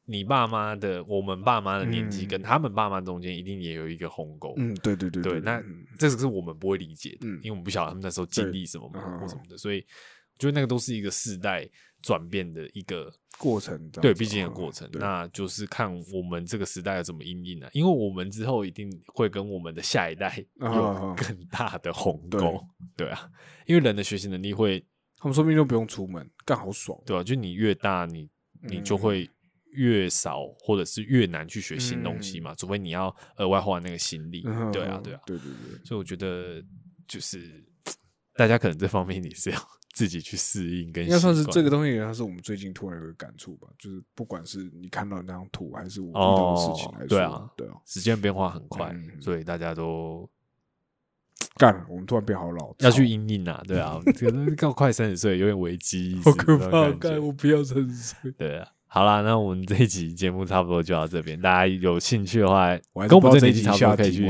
[0.09, 2.27] 你爸妈的，我们爸妈的年纪嗯。
[2.27, 4.55] 跟他们爸妈中间一定也有一个鸿沟。
[4.57, 5.85] 嗯，对对对对，那嗯。
[5.99, 7.37] 这个是我们不会理解的，嗯。
[7.43, 11.69] 因为我们不晓得他们那时候经历什么嘛嗯或什么的，所以我觉得那个都是一个世代
[12.01, 20.27] 转变的一个过程对，毕竟的哦过程，那就是看我们这个时代要怎么应应啊，因为我们之后一定会跟我们的下一代
[20.59, 22.65] 啊有更大的鸿沟，
[22.97, 23.29] 对啊，
[23.67, 24.83] 因为人的学习能力会，
[25.17, 26.97] 他们说不定都不用出门，干好爽。
[27.05, 28.29] 对吧、就你越大，你
[28.63, 28.97] 你就嗯。
[28.97, 29.29] 会
[29.71, 36.63] 越少，或者是越难去学新东西嗯嘛，除非你要额外花那个心力，嗯对啊，对啊，对对对，所以我觉得
[37.07, 37.63] 就是
[38.35, 39.59] 大家可能这方面你是要
[39.93, 43.67] 自己去适应跟应该算是这个东西，它是我们最近突然有个感触吧。
[43.77, 50.29] 就是不管是你看到那张图，还是我遇到的事情来说，哦对啊对啊，时间变化很快，嗯所以大家都
[51.55, 58.31] 干，我们突然变好老，要去阴影啊，对啊，可能到快三十岁有点危机 意识，好可怕，干，我不要三十岁。
[58.37, 58.71] 对啊。
[58.91, 64.27] 好啦，那我们这一集节目差不多就到这边，大家有兴趣的话，我跟我们这一集差不多可以去。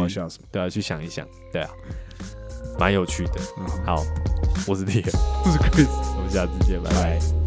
[0.51, 1.69] 对啊，去想一想，对啊，
[2.77, 3.35] 蛮有趣的。
[3.57, 4.03] 嗯，好，
[4.67, 4.99] 我是 T，
[5.45, 5.87] 我是 Chris。
[6.17, 7.38] 我们下次见，拜拜。